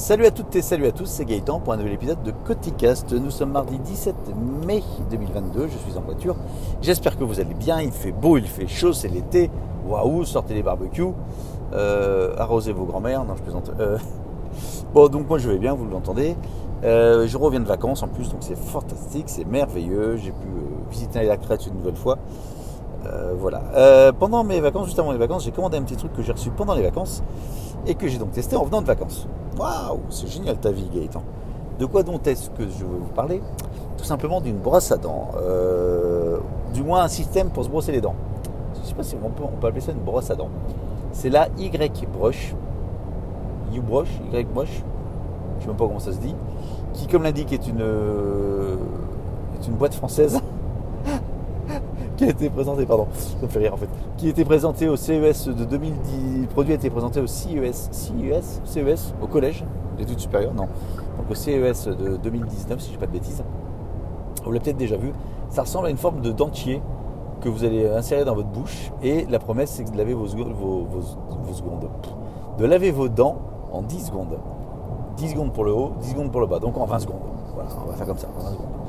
Salut 0.00 0.24
à 0.24 0.30
toutes 0.30 0.56
et 0.56 0.62
salut 0.62 0.86
à 0.86 0.92
tous, 0.92 1.04
c'est 1.04 1.26
Gaëtan 1.26 1.60
pour 1.60 1.74
un 1.74 1.76
nouvel 1.76 1.92
épisode 1.92 2.22
de 2.22 2.30
Coticast. 2.30 3.12
Nous 3.12 3.30
sommes 3.30 3.52
mardi 3.52 3.78
17 3.78 4.14
mai 4.66 4.82
2022, 5.10 5.68
je 5.68 5.76
suis 5.76 5.98
en 5.98 6.00
voiture. 6.00 6.36
J'espère 6.80 7.18
que 7.18 7.22
vous 7.22 7.38
allez 7.38 7.52
bien, 7.52 7.82
il 7.82 7.92
fait 7.92 8.10
beau, 8.10 8.38
il 8.38 8.46
fait 8.46 8.66
chaud, 8.66 8.94
c'est 8.94 9.08
l'été. 9.08 9.50
Waouh, 9.86 10.24
sortez 10.24 10.54
les 10.54 10.62
barbecues, 10.62 11.12
euh, 11.74 12.34
arrosez 12.38 12.72
vos 12.72 12.86
grands-mères, 12.86 13.24
non 13.26 13.34
je 13.36 13.42
plaisante. 13.42 13.72
Euh, 13.78 13.98
bon 14.94 15.08
donc 15.08 15.28
moi 15.28 15.36
je 15.36 15.50
vais 15.50 15.58
bien, 15.58 15.74
vous 15.74 15.84
l'entendez. 15.84 16.34
Euh, 16.82 17.26
je 17.28 17.36
reviens 17.36 17.60
de 17.60 17.68
vacances 17.68 18.02
en 18.02 18.08
plus, 18.08 18.30
donc 18.30 18.40
c'est 18.40 18.56
fantastique, 18.56 19.26
c'est 19.28 19.44
merveilleux. 19.44 20.16
J'ai 20.16 20.30
pu 20.30 20.48
visiter 20.90 21.24
la 21.24 21.36
crête 21.36 21.66
une 21.66 21.74
nouvelle 21.74 21.96
fois. 21.96 22.16
voilà. 23.38 24.12
pendant 24.18 24.44
mes 24.44 24.60
vacances, 24.60 24.86
juste 24.86 24.98
avant 24.98 25.12
les 25.12 25.18
vacances, 25.18 25.44
j'ai 25.44 25.52
commandé 25.52 25.76
un 25.76 25.82
petit 25.82 25.96
truc 25.96 26.14
que 26.14 26.22
j'ai 26.22 26.32
reçu 26.32 26.48
pendant 26.48 26.74
les 26.74 26.82
vacances 26.82 27.22
et 27.86 27.94
que 27.94 28.08
j'ai 28.08 28.18
donc 28.18 28.32
testé 28.32 28.56
en 28.56 28.64
venant 28.64 28.82
de 28.82 28.86
vacances. 28.86 29.26
Waouh, 29.58 30.00
c'est 30.10 30.28
génial 30.28 30.56
ta 30.58 30.70
vie 30.70 30.88
Gaëtan. 30.92 31.22
De 31.78 31.86
quoi 31.86 32.02
donc 32.02 32.26
est-ce 32.26 32.50
que 32.50 32.64
je 32.64 32.84
veux 32.84 32.98
vous 32.98 33.12
parler? 33.14 33.42
Tout 33.96 34.04
simplement 34.04 34.40
d'une 34.40 34.58
brosse 34.58 34.92
à 34.92 34.96
dents, 34.96 35.28
euh, 35.36 36.38
du 36.72 36.82
moins 36.82 37.02
un 37.02 37.08
système 37.08 37.50
pour 37.50 37.64
se 37.64 37.68
brosser 37.68 37.92
les 37.92 38.00
dents. 38.00 38.14
Je 38.74 38.80
ne 38.80 38.84
sais 38.86 38.94
pas 38.94 39.02
si 39.02 39.16
on 39.22 39.30
peut, 39.30 39.66
appeler 39.66 39.80
ça 39.80 39.92
une 39.92 39.98
brosse 39.98 40.30
à 40.30 40.34
dents. 40.34 40.50
C'est 41.12 41.30
la 41.30 41.48
Y-Brush, 41.58 42.54
U-Brush, 43.74 44.08
Y-Brush, 44.32 44.68
je 44.68 45.56
ne 45.56 45.60
sais 45.60 45.66
même 45.68 45.76
pas 45.76 45.86
comment 45.86 45.98
ça 45.98 46.12
se 46.12 46.18
dit, 46.18 46.34
qui 46.92 47.06
comme 47.06 47.22
l'indique 47.22 47.52
est 47.52 47.66
une, 47.66 47.82
euh, 47.82 48.76
est 49.60 49.66
une 49.66 49.74
boîte 49.74 49.94
française 49.94 50.40
qui 52.20 52.26
a 52.26 52.28
été 52.28 52.50
présenté, 52.50 52.84
pardon, 52.84 53.06
ça 53.14 53.34
me 53.40 53.48
fait 53.48 53.60
rire 53.60 53.72
en 53.72 53.78
fait, 53.78 53.88
qui 54.18 54.28
a 54.28 54.44
présenté 54.44 54.86
au 54.90 54.96
CES 54.96 55.48
de 55.48 55.64
2010, 55.64 56.42
le 56.42 56.46
produit 56.48 56.72
a 56.72 56.76
été 56.76 56.90
présenté 56.90 57.18
au 57.18 57.26
CES, 57.26 57.88
CES, 57.90 58.60
CES, 58.62 59.14
au 59.22 59.26
collège 59.26 59.64
d'études 59.96 60.20
supérieures, 60.20 60.52
non, 60.52 60.64
donc 61.16 61.30
au 61.30 61.34
CES 61.34 61.88
de 61.88 62.18
2019 62.18 62.78
si 62.78 62.88
je 62.88 62.90
ne 62.90 62.96
dis 62.96 63.00
pas 63.00 63.06
de 63.06 63.12
bêtises. 63.12 63.42
Vous 64.44 64.52
l'avez 64.52 64.62
peut-être 64.62 64.76
déjà 64.76 64.98
vu, 64.98 65.14
ça 65.48 65.62
ressemble 65.62 65.86
à 65.86 65.90
une 65.90 65.96
forme 65.96 66.20
de 66.20 66.30
dentier 66.30 66.82
que 67.40 67.48
vous 67.48 67.64
allez 67.64 67.88
insérer 67.88 68.26
dans 68.26 68.34
votre 68.34 68.50
bouche 68.50 68.92
et 69.02 69.24
la 69.30 69.38
promesse 69.38 69.70
c'est 69.70 69.90
de 69.90 69.96
laver 69.96 70.12
vos, 70.12 70.26
vos, 70.26 70.84
vos, 70.84 71.54
secondes, 71.54 71.88
de 72.58 72.66
laver 72.66 72.90
vos 72.90 73.08
dents 73.08 73.38
en 73.72 73.80
10 73.80 74.08
secondes. 74.08 74.38
10 75.16 75.30
secondes 75.30 75.52
pour 75.54 75.64
le 75.64 75.72
haut, 75.72 75.92
10 76.00 76.10
secondes 76.10 76.30
pour 76.30 76.42
le 76.42 76.46
bas, 76.46 76.58
donc 76.58 76.76
en 76.76 76.84
20 76.84 76.98
secondes. 76.98 77.20
Voilà, 77.54 77.70
on 77.82 77.88
va 77.88 77.94
faire 77.94 78.06
comme 78.06 78.18
ça, 78.18 78.28
en 78.38 78.42
20 78.42 78.50
secondes. 78.50 78.79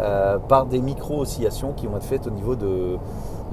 Euh, 0.00 0.38
par 0.38 0.66
des 0.66 0.80
micro-oscillations 0.80 1.72
qui 1.72 1.88
vont 1.88 1.96
être 1.96 2.04
faites 2.04 2.26
au 2.28 2.30
niveau 2.30 2.54
de, 2.54 2.98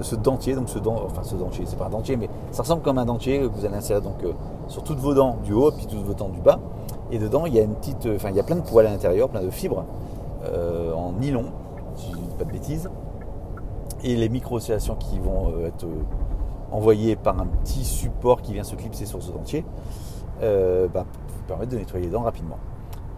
ce 0.02 0.16
dentier. 0.16 0.54
Donc 0.54 0.70
ce 0.70 0.78
dent, 0.78 1.02
enfin 1.06 1.24
ce 1.24 1.36
dentier, 1.36 1.66
c'est 1.66 1.78
pas 1.78 1.88
un 1.88 1.90
dentier, 1.90 2.18
mais 2.18 2.30
ça 2.52 2.62
ressemble 2.62 2.84
comme 2.84 3.00
un 3.00 3.06
dentier 3.06 3.40
que 3.40 3.46
vous 3.46 3.66
allez 3.66 3.76
insérer 3.76 4.02
donc 4.02 4.24
euh, 4.24 4.34
sur 4.68 4.84
toutes 4.84 5.00
vos 5.00 5.16
dents 5.16 5.38
du 5.44 5.54
haut, 5.54 5.72
puis 5.72 5.88
toutes 5.88 6.04
vos 6.04 6.14
dents 6.14 6.30
du 6.30 6.42
bas. 6.42 6.60
Et 7.12 7.18
dedans, 7.18 7.46
il 7.46 7.56
y 7.56 7.60
a 7.60 7.64
une 7.64 7.74
petite, 7.74 8.08
enfin 8.16 8.30
il 8.30 8.36
y 8.36 8.40
a 8.40 8.44
plein 8.44 8.58
de 8.58 8.62
poils 8.62 8.86
à 8.86 8.92
l'intérieur, 8.92 9.30
plein 9.30 9.42
de 9.42 9.50
fibres 9.50 9.86
euh, 10.44 10.94
en 10.94 11.14
nylon, 11.14 11.46
si 11.96 12.12
je 12.12 12.18
dis 12.18 12.36
pas 12.38 12.44
de 12.44 12.52
bêtises. 12.52 12.90
Et 14.04 14.16
les 14.16 14.30
micro-oscillations 14.30 14.96
qui 14.96 15.18
vont 15.18 15.66
être 15.66 15.88
envoyées 16.72 17.16
par 17.16 17.40
un 17.40 17.48
petit 17.48 17.84
support 17.84 18.44
qui 18.44 18.54
vient 18.54 18.64
se 18.64 18.76
clipser 18.76 19.06
sur 19.06 19.24
ce 19.24 19.32
dentier, 19.32 19.66
bah, 20.42 21.06
vous 21.28 21.44
permettent 21.48 21.70
de 21.70 21.78
nettoyer 21.78 22.06
les 22.06 22.12
dents 22.12 22.22
rapidement. 22.22 22.58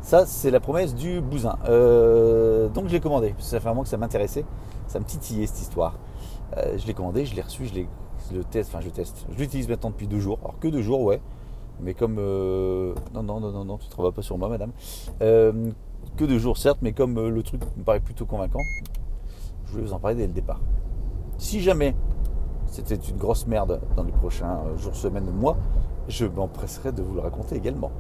Ça, 0.08 0.26
c'est 0.26 0.52
la 0.52 0.62
promesse 0.62 0.96
du 0.96 1.20
bousin. 1.20 1.58
Euh, 1.68 2.70
donc 2.70 2.88
je 2.88 2.94
l'ai 2.94 3.02
commandé. 3.02 3.36
Ça 3.40 3.60
fait 3.60 3.68
un 3.68 3.72
moment 3.72 3.84
que 3.84 3.90
ça 3.90 3.98
m'intéressait. 3.98 4.46
Ça 4.88 5.02
me 5.02 5.04
titillait 5.04 5.48
cette 5.48 5.60
histoire. 5.60 6.00
Euh, 6.56 6.78
je 6.78 6.88
l'ai 6.88 6.94
commandé, 6.94 7.26
je 7.26 7.36
l'ai 7.36 7.42
reçu, 7.42 7.66
je, 7.66 7.82
le 8.34 8.44
teste, 8.46 8.70
enfin 8.74 8.80
je 8.80 8.88
teste. 8.88 9.26
Je 9.30 9.38
l'utilise 9.38 9.68
maintenant 9.68 9.90
depuis 9.90 10.08
deux 10.08 10.22
jours. 10.22 10.40
Alors 10.42 10.58
que 10.60 10.70
deux 10.70 10.82
jours, 10.82 11.02
ouais. 11.02 11.20
Mais 11.82 11.94
comme... 11.94 12.20
Euh, 12.20 12.96
non, 13.14 13.22
non, 13.22 13.42
non, 13.42 13.52
non, 13.52 13.66
non, 13.66 13.78
tu 13.78 13.88
ne 13.88 13.92
travailles 13.92 14.14
pas 14.14 14.22
sur 14.22 14.38
moi, 14.38 14.48
madame. 14.48 14.72
que 15.20 16.24
deux 16.24 16.40
jours, 16.40 16.58
certes, 16.58 16.80
mais 16.82 16.94
comme 16.94 17.28
le 17.28 17.44
truc 17.44 17.60
me 17.76 17.84
paraît 17.84 18.00
plutôt 18.00 18.26
convaincant, 18.26 18.62
je 19.66 19.72
voulais 19.74 19.84
vous 19.84 19.94
en 19.94 20.00
parler 20.00 20.16
dès 20.16 20.28
le 20.28 20.32
départ. 20.32 20.62
Si 21.38 21.60
jamais 21.60 21.96
c'était 22.68 22.96
une 22.96 23.18
grosse 23.18 23.46
merde 23.46 23.82
dans 23.98 24.04
les 24.04 24.14
prochains 24.14 24.62
jours, 24.78 24.96
semaines, 24.96 25.30
mois, 25.32 25.58
je 26.08 26.26
m'empresserai 26.26 26.94
de 26.94 27.02
vous 27.02 27.16
le 27.16 27.20
raconter 27.20 27.58
également. 27.58 27.92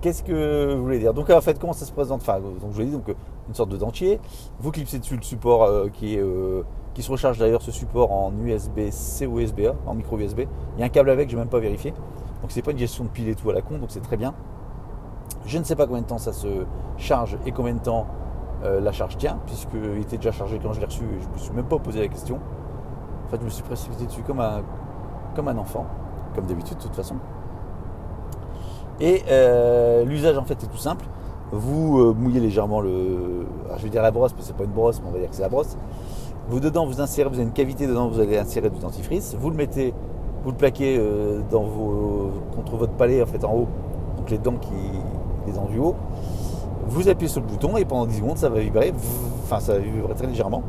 Qu'est-ce 0.00 0.24
que 0.24 0.74
vous 0.74 0.82
voulez 0.82 0.98
dire? 0.98 1.14
Donc 1.14 1.30
en 1.30 1.40
fait, 1.40 1.58
comment 1.60 1.72
ça 1.72 1.84
se 1.84 1.92
présente? 1.92 2.20
Enfin, 2.20 2.40
donc 2.40 2.54
je 2.60 2.74
vous 2.74 2.80
l'ai 2.80 2.86
dit, 2.86 2.92
donc 2.92 3.14
une 3.48 3.54
sorte 3.54 3.70
de 3.70 3.76
dentier. 3.76 4.20
Vous 4.58 4.72
clipsez 4.72 4.98
dessus 4.98 5.16
le 5.16 5.22
support 5.22 5.62
euh, 5.62 5.88
qui, 5.88 6.16
est, 6.16 6.20
euh, 6.20 6.62
qui 6.94 7.02
se 7.02 7.10
recharge 7.10 7.38
d'ailleurs 7.38 7.62
ce 7.62 7.70
support 7.70 8.10
en 8.10 8.32
USB-C 8.32 9.26
ou 9.26 9.38
USB-A, 9.38 9.74
en 9.86 9.94
micro 9.94 10.18
USB. 10.18 10.40
Il 10.76 10.80
y 10.80 10.82
a 10.82 10.86
un 10.86 10.88
câble 10.88 11.10
avec, 11.10 11.30
je 11.30 11.36
n'ai 11.36 11.40
même 11.40 11.48
pas 11.48 11.60
vérifié. 11.60 11.92
Donc 12.42 12.50
c'est 12.50 12.62
pas 12.62 12.72
une 12.72 12.78
gestion 12.78 13.04
de 13.04 13.10
pile 13.10 13.28
et 13.28 13.34
tout 13.36 13.48
à 13.50 13.52
la 13.52 13.62
con, 13.62 13.78
donc 13.78 13.90
c'est 13.90 14.00
très 14.00 14.16
bien. 14.16 14.34
Je 15.44 15.58
ne 15.58 15.64
sais 15.64 15.76
pas 15.76 15.86
combien 15.86 16.02
de 16.02 16.06
temps 16.06 16.18
ça 16.18 16.32
se 16.32 16.66
charge 16.96 17.38
et 17.46 17.52
combien 17.52 17.74
de 17.74 17.80
temps 17.80 18.06
euh, 18.64 18.80
la 18.80 18.90
charge 18.90 19.16
tient, 19.16 19.38
puisqu'il 19.46 20.00
était 20.00 20.16
déjà 20.16 20.32
chargé 20.32 20.58
quand 20.60 20.72
je 20.72 20.80
l'ai 20.80 20.86
reçu 20.86 21.04
et 21.04 21.20
je 21.20 21.28
ne 21.28 21.32
me 21.32 21.38
suis 21.38 21.52
même 21.52 21.66
pas 21.66 21.78
posé 21.78 22.00
la 22.00 22.08
question. 22.08 22.40
En 23.26 23.28
fait, 23.28 23.38
je 23.38 23.44
me 23.44 23.50
suis 23.50 23.62
précipité 23.62 24.06
dessus 24.06 24.22
comme 24.22 24.40
un, 24.40 24.62
comme 25.36 25.46
un 25.46 25.58
enfant, 25.58 25.86
comme 26.34 26.46
d'habitude 26.46 26.76
de 26.78 26.82
toute 26.82 26.96
façon. 26.96 27.16
Et 29.00 29.22
euh, 29.28 30.04
l'usage 30.04 30.38
en 30.38 30.44
fait 30.44 30.62
est 30.62 30.66
tout 30.66 30.76
simple. 30.76 31.04
Vous 31.52 32.00
euh, 32.00 32.14
mouillez 32.14 32.40
légèrement 32.40 32.80
le. 32.80 33.46
je 33.76 33.82
vais 33.82 33.90
dire 33.90 34.02
la 34.02 34.10
brosse, 34.10 34.32
mais 34.36 34.42
c'est 34.42 34.56
pas 34.56 34.64
une 34.64 34.70
brosse, 34.70 35.00
mais 35.00 35.08
on 35.08 35.12
va 35.12 35.18
dire 35.18 35.28
que 35.28 35.36
c'est 35.36 35.42
la 35.42 35.48
brosse. 35.48 35.76
Vous 36.48 36.60
dedans, 36.60 36.86
vous 36.86 37.00
insérez, 37.00 37.28
vous 37.28 37.36
avez 37.36 37.44
une 37.44 37.52
cavité 37.52 37.86
dedans, 37.86 38.08
vous 38.08 38.20
allez 38.20 38.38
insérer 38.38 38.70
du 38.70 38.78
dentifrice. 38.78 39.36
Vous 39.38 39.50
le 39.50 39.56
mettez, 39.56 39.92
vous 40.44 40.50
le 40.50 40.56
plaquez 40.56 40.96
euh, 40.98 41.40
dans 41.50 41.64
vos, 41.64 42.30
contre 42.54 42.76
votre 42.76 42.92
palais 42.92 43.22
en 43.22 43.26
fait 43.26 43.44
en 43.44 43.52
haut, 43.52 43.68
donc 44.16 44.30
les 44.30 44.38
dents 44.38 44.56
qui, 44.60 44.72
les 45.46 45.52
dents 45.52 45.66
du 45.66 45.78
haut. 45.78 45.94
Vous 46.88 47.08
appuyez 47.08 47.28
sur 47.28 47.40
le 47.40 47.48
bouton 47.48 47.76
et 47.76 47.84
pendant 47.84 48.06
10 48.06 48.16
secondes, 48.16 48.38
ça 48.38 48.48
va 48.48 48.60
vibrer. 48.60 48.92
Enfin, 49.44 49.60
ça 49.60 49.72
va 49.74 49.78
vibrer 49.80 50.14
très 50.14 50.28
légèrement. 50.28 50.62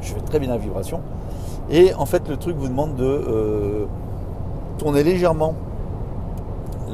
Je 0.00 0.12
fais 0.12 0.20
très 0.20 0.40
bien 0.40 0.48
la 0.48 0.58
vibration. 0.58 1.00
Et 1.70 1.94
en 1.94 2.04
fait, 2.04 2.28
le 2.28 2.36
truc 2.36 2.56
vous 2.56 2.68
demande 2.68 2.96
de 2.96 3.86
tourner 4.76 5.04
légèrement 5.04 5.54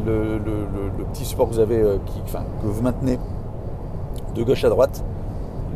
le, 0.04 1.04
petit 1.12 1.24
support 1.24 1.48
que 1.48 1.54
vous 1.54 1.60
avez, 1.60 1.80
euh, 1.80 1.96
que 1.96 2.66
vous 2.66 2.82
maintenez 2.82 3.18
de 4.34 4.42
gauche 4.42 4.64
à 4.64 4.68
droite, 4.68 5.04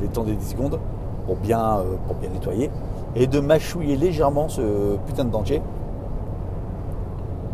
les 0.00 0.08
temps 0.08 0.24
des 0.24 0.34
10 0.34 0.50
secondes, 0.50 0.78
pour 1.26 1.36
bien, 1.36 1.78
euh, 1.78 1.96
pour 2.06 2.16
bien 2.16 2.30
nettoyer, 2.30 2.70
et 3.16 3.26
de 3.26 3.40
mâchouiller 3.40 3.96
légèrement 3.96 4.48
ce 4.48 4.96
putain 5.06 5.24
de 5.24 5.30
dentier 5.30 5.62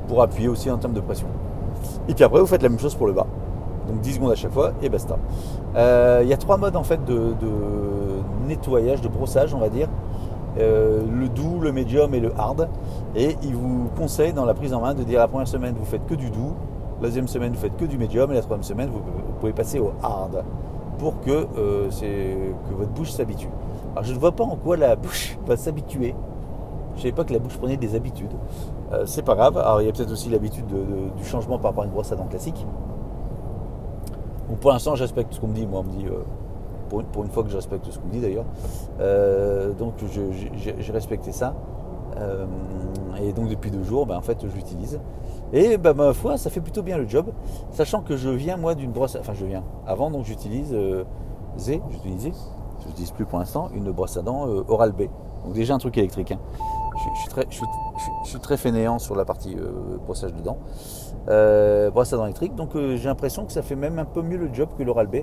pour 0.09 0.23
appuyer 0.23 0.49
aussi 0.49 0.71
en 0.71 0.79
termes 0.79 0.93
de 0.93 1.01
pression. 1.01 1.29
Et 2.09 2.15
puis 2.15 2.25
après, 2.25 2.41
vous 2.41 2.47
faites 2.47 2.63
la 2.63 2.69
même 2.69 2.79
chose 2.79 2.95
pour 2.95 3.07
le 3.07 3.13
bas. 3.13 3.27
Donc 3.89 4.01
10 4.01 4.15
secondes 4.15 4.33
à 4.33 4.35
chaque 4.35 4.53
fois 4.53 4.73
et 4.83 4.89
basta. 4.89 5.17
Euh, 5.77 6.21
il 6.23 6.29
y 6.29 6.33
a 6.33 6.37
trois 6.37 6.57
modes 6.57 6.77
en 6.77 6.83
fait 6.83 7.05
de, 7.05 7.35
nettoyage, 8.47 9.01
de 9.01 9.09
brossage, 9.09 9.55
on 9.55 9.59
va 9.59 9.69
dire. 9.69 9.89
le 10.59 11.29
doux, 11.29 11.61
le 11.61 11.73
médium 11.73 12.15
et 12.15 12.21
le 12.21 12.33
hard. 12.37 12.69
Et 13.16 13.37
il 13.43 13.56
vous 13.56 13.88
conseille 13.97 14.32
dans 14.32 14.44
la 14.44 14.54
prise 14.54 14.72
en 14.72 14.81
main 14.81 14.94
de 14.94 15.03
dire 15.03 15.19
la 15.19 15.28
première 15.28 15.48
semaine 15.48 15.75
vous 15.76 15.84
faites 15.84 16.06
que 16.06 16.15
du 16.15 16.31
doux, 16.31 16.54
la 17.00 17.09
deuxième 17.09 17.26
semaine 17.26 17.53
vous 17.53 17.59
faites 17.59 17.76
que 17.76 17.84
du 17.84 17.98
médium 17.98 18.31
et 18.31 18.34
la 18.34 18.43
troisième 18.43 18.62
semaine 18.62 18.91
vous, 18.91 19.00
pouvez 19.41 19.53
passer 19.53 19.81
au 19.81 19.93
hard 20.03 20.44
pour 20.98 21.21
que, 21.21 21.47
euh, 21.56 21.88
que 21.91 22.75
votre 22.75 22.91
bouche 22.91 23.10
s'habitue. 23.10 23.48
Alors 23.93 24.04
je 24.04 24.12
ne 24.12 24.19
vois 24.19 24.32
pas 24.32 24.44
en 24.44 24.54
quoi 24.56 24.76
la 24.76 24.94
bouche 24.94 25.37
va 25.47 25.56
s'habituer. 25.56 26.15
Je 26.93 26.98
ne 26.98 27.03
savais 27.03 27.12
pas 27.12 27.25
que 27.25 27.32
la 27.32 27.38
bouche 27.41 27.56
prenait 27.56 27.76
des 27.76 27.94
habitudes. 27.94 28.32
Euh, 28.93 29.06
c'est 29.06 29.22
pas 29.22 29.34
grave. 29.34 29.59
Alors 29.59 29.81
il 29.81 29.87
y 29.87 29.88
a 29.88 29.92
peut-être 29.92 30.12
aussi 30.12 30.28
l'habitude 30.28 30.66
du 31.16 31.25
changement 31.25 31.59
par 31.59 31.71
rapport 31.71 31.82
à 31.82 31.87
une 31.87 31.92
brosse 31.92 32.12
à 32.12 32.16
dents 32.16 32.27
classique. 32.27 32.65
Pour 34.60 34.71
l'instant 34.71 34.94
je 34.94 35.03
respecte 35.03 35.32
ce 35.34 35.41
qu'on 35.41 35.48
me 35.48 35.54
dit. 35.54 35.66
Moi 35.66 35.81
on 35.81 35.84
me 35.84 35.91
dit 35.91 36.06
euh, 36.06 36.22
pour, 36.88 37.00
une, 37.25 37.31
fois 37.31 37.42
que 37.42 37.48
je 37.48 37.56
respecte 37.56 37.87
ce 37.91 37.98
qu'on 37.98 38.06
me 38.06 38.12
dit 38.12 38.21
d'ailleurs. 38.21 38.44
donc 39.78 39.94
j'ai 40.04 40.92
respecté 40.92 41.32
ça. 41.32 41.54
Euh, 42.16 42.47
et 43.21 43.32
donc 43.32 43.48
depuis 43.48 43.71
deux 43.71 43.82
jours, 43.82 44.06
ben, 44.06 44.16
en 44.16 44.22
fait, 44.22 44.38
je 44.47 44.54
l'utilise. 44.54 45.00
Et 45.53 45.76
ben, 45.76 45.94
ma 45.94 46.12
foi, 46.12 46.37
ça 46.37 46.50
fait 46.50 46.60
plutôt 46.60 46.82
bien 46.82 46.98
le 46.98 47.09
job, 47.09 47.26
sachant 47.72 48.03
que 48.03 48.16
je 48.16 48.28
viens 48.30 48.57
moi 48.57 48.74
d'une 48.74 48.92
brosse, 48.92 49.16
enfin 49.18 49.34
je 49.34 49.45
viens. 49.45 49.65
Avant, 49.86 50.10
donc 50.10 50.24
j'utilise 50.24 50.72
euh, 50.72 51.04
Z, 51.59 51.80
j'utilisais, 51.91 52.33
je 52.83 52.89
n'utilise 52.89 53.10
plus 53.10 53.27
pour 53.27 53.39
l'instant, 53.39 53.68
une 53.74 53.91
brosse 53.91 54.16
à 54.16 54.22
dents 54.22 54.47
euh, 54.48 54.62
Oral 54.68 54.92
B. 54.92 55.03
Donc 55.45 55.54
déjà 55.54 55.74
un 55.74 55.78
truc 55.78 55.97
électrique. 55.98 56.33
Hein. 56.33 56.39
Je, 57.15 57.21
suis 57.21 57.28
très, 57.28 57.47
je, 57.48 58.28
suis, 58.28 58.41
très, 58.41 58.59
fainéant 58.59 58.98
sur 58.98 59.16
la 59.16 59.24
partie 59.24 59.56
brossage 60.04 60.34
de 60.34 60.42
dents. 60.42 60.59
brosse 61.92 62.13
à 62.13 62.16
dents 62.18 62.27
électrique, 62.27 62.54
donc 62.54 62.72
j'ai 62.74 63.09
l'impression 63.09 63.47
que 63.47 63.53
ça 63.53 63.63
fait 63.63 63.74
même 63.74 63.98
un 63.98 64.04
peu 64.04 64.21
mieux 64.21 64.36
le 64.36 64.53
job 64.53 64.68
que 64.77 64.83
l'Oral 64.83 65.06
B. 65.06 65.16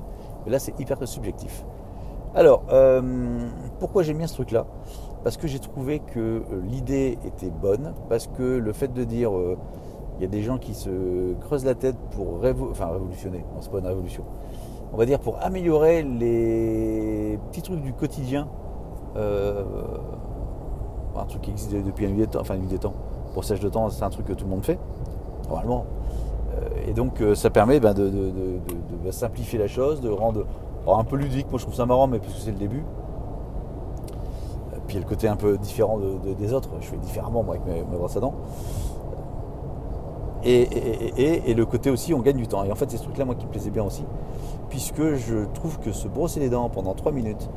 Mais 0.46 0.52
là, 0.52 0.58
c'est 0.58 0.78
hyper 0.80 0.98
subjectif. 1.08 1.64
Alors, 2.34 2.64
pourquoi 3.80 4.02
j'aime 4.02 4.18
bien 4.18 4.26
ce 4.26 4.34
truc-là? 4.34 4.66
Parce 5.24 5.38
que 5.38 5.48
j'ai 5.48 5.60
trouvé 5.60 6.00
que 6.00 6.20
euh, 6.20 6.42
l'idée 6.64 7.18
était 7.26 7.50
bonne, 7.50 7.94
parce 8.10 8.28
que 8.28 8.44
le 8.44 8.74
fait 8.74 8.94
de 8.94 9.04
dire 9.04 9.36
euh, 9.36 9.58
il 10.18 10.22
y 10.22 10.26
a 10.26 10.30
des 10.30 10.42
gens 10.42 10.58
qui 10.58 10.74
se 10.74 11.34
creusent 11.42 11.66
la 11.66 11.76
tête 11.76 11.96
pour 12.12 12.40
enfin, 12.72 12.88
révolutionner, 12.88 13.40
non 13.54 13.62
c'est 13.62 13.72
pas 13.72 13.80
une 13.80 13.88
révolution, 13.88 14.24
on 14.94 14.98
va 14.98 15.06
dire 15.06 15.20
pour 15.20 15.38
améliorer 15.42 16.04
les 16.04 17.40
petits 17.50 17.62
trucs 17.62 17.82
du 17.82 17.94
quotidien, 17.94 18.48
euh, 19.16 19.64
un 21.16 21.26
truc 21.26 21.42
qui 21.42 21.52
existe 21.52 21.74
depuis 21.74 22.06
un 22.06 22.10
nuit 22.10 22.20
des 22.20 22.28
temps, 22.28 22.42
enfin 22.42 22.56
une 22.56 22.68
temps, 22.80 22.94
pour 23.34 23.44
sèche 23.44 23.60
de 23.60 23.70
temps 23.70 23.90
c'est 23.90 24.04
un 24.04 24.10
truc 24.10 24.26
que 24.26 24.34
tout 24.34 24.46
le 24.46 24.52
monde 24.52 24.64
fait, 24.64 24.80
normalement. 25.50 25.86
et 26.88 26.94
donc 26.94 27.22
ça 27.36 27.50
permet 27.50 27.80
ben, 27.80 27.94
de, 27.94 28.12
simplifier 29.12 29.60
la 29.60 29.68
chose, 29.68 30.02
de 30.02 30.10
rendre 30.10 30.46
un 30.88 31.04
peu 31.04 31.16
ludique. 31.16 31.48
Moi 31.50 31.60
je 31.60 31.64
trouve 31.64 31.76
ça 31.76 31.86
marrant, 31.86 32.08
mais 32.08 32.20
puisque 32.20 32.40
c'est 32.40 32.52
le 32.52 32.58
début. 32.58 32.84
Puis 34.88 34.96
il 34.96 35.00
y 35.00 35.04
a 35.04 35.06
le 35.06 35.10
côté 35.10 35.28
un 35.28 35.36
peu 35.36 35.58
différent 35.58 36.00
des 36.00 36.54
autres. 36.54 36.70
Je 36.80 36.88
fais 36.88 36.98
différemment 36.98 37.44
moi 37.44 37.56
avec 37.56 37.68
mes, 37.68 37.84
mes 37.84 37.98
brosses 37.98 38.18
à 38.18 38.20
dents. 38.20 38.34
Et, 40.44 41.54
le 41.54 41.66
côté 41.66 41.90
aussi, 41.90 42.14
on 42.14 42.22
gagne 42.22 42.38
du 42.38 42.48
temps. 42.48 42.64
Et 42.64 42.72
en 42.72 42.76
fait, 42.76 42.90
c'est 42.90 42.98
ce 42.98 43.04
truc-là, 43.04 43.26
moi, 43.26 43.36
qui 43.36 43.46
me 43.46 43.52
plaisait 43.52 43.70
bien 43.70 43.84
aussi, 43.84 44.06
puisque 44.70 45.16
je 45.16 45.46
trouve 45.54 45.80
que 45.80 45.92
se 45.92 46.08
brosser 46.08 46.40
les 46.40 46.50
dents 46.50 46.70
pendant 46.70 46.94
3 46.94 47.12
minutes, 47.12 47.50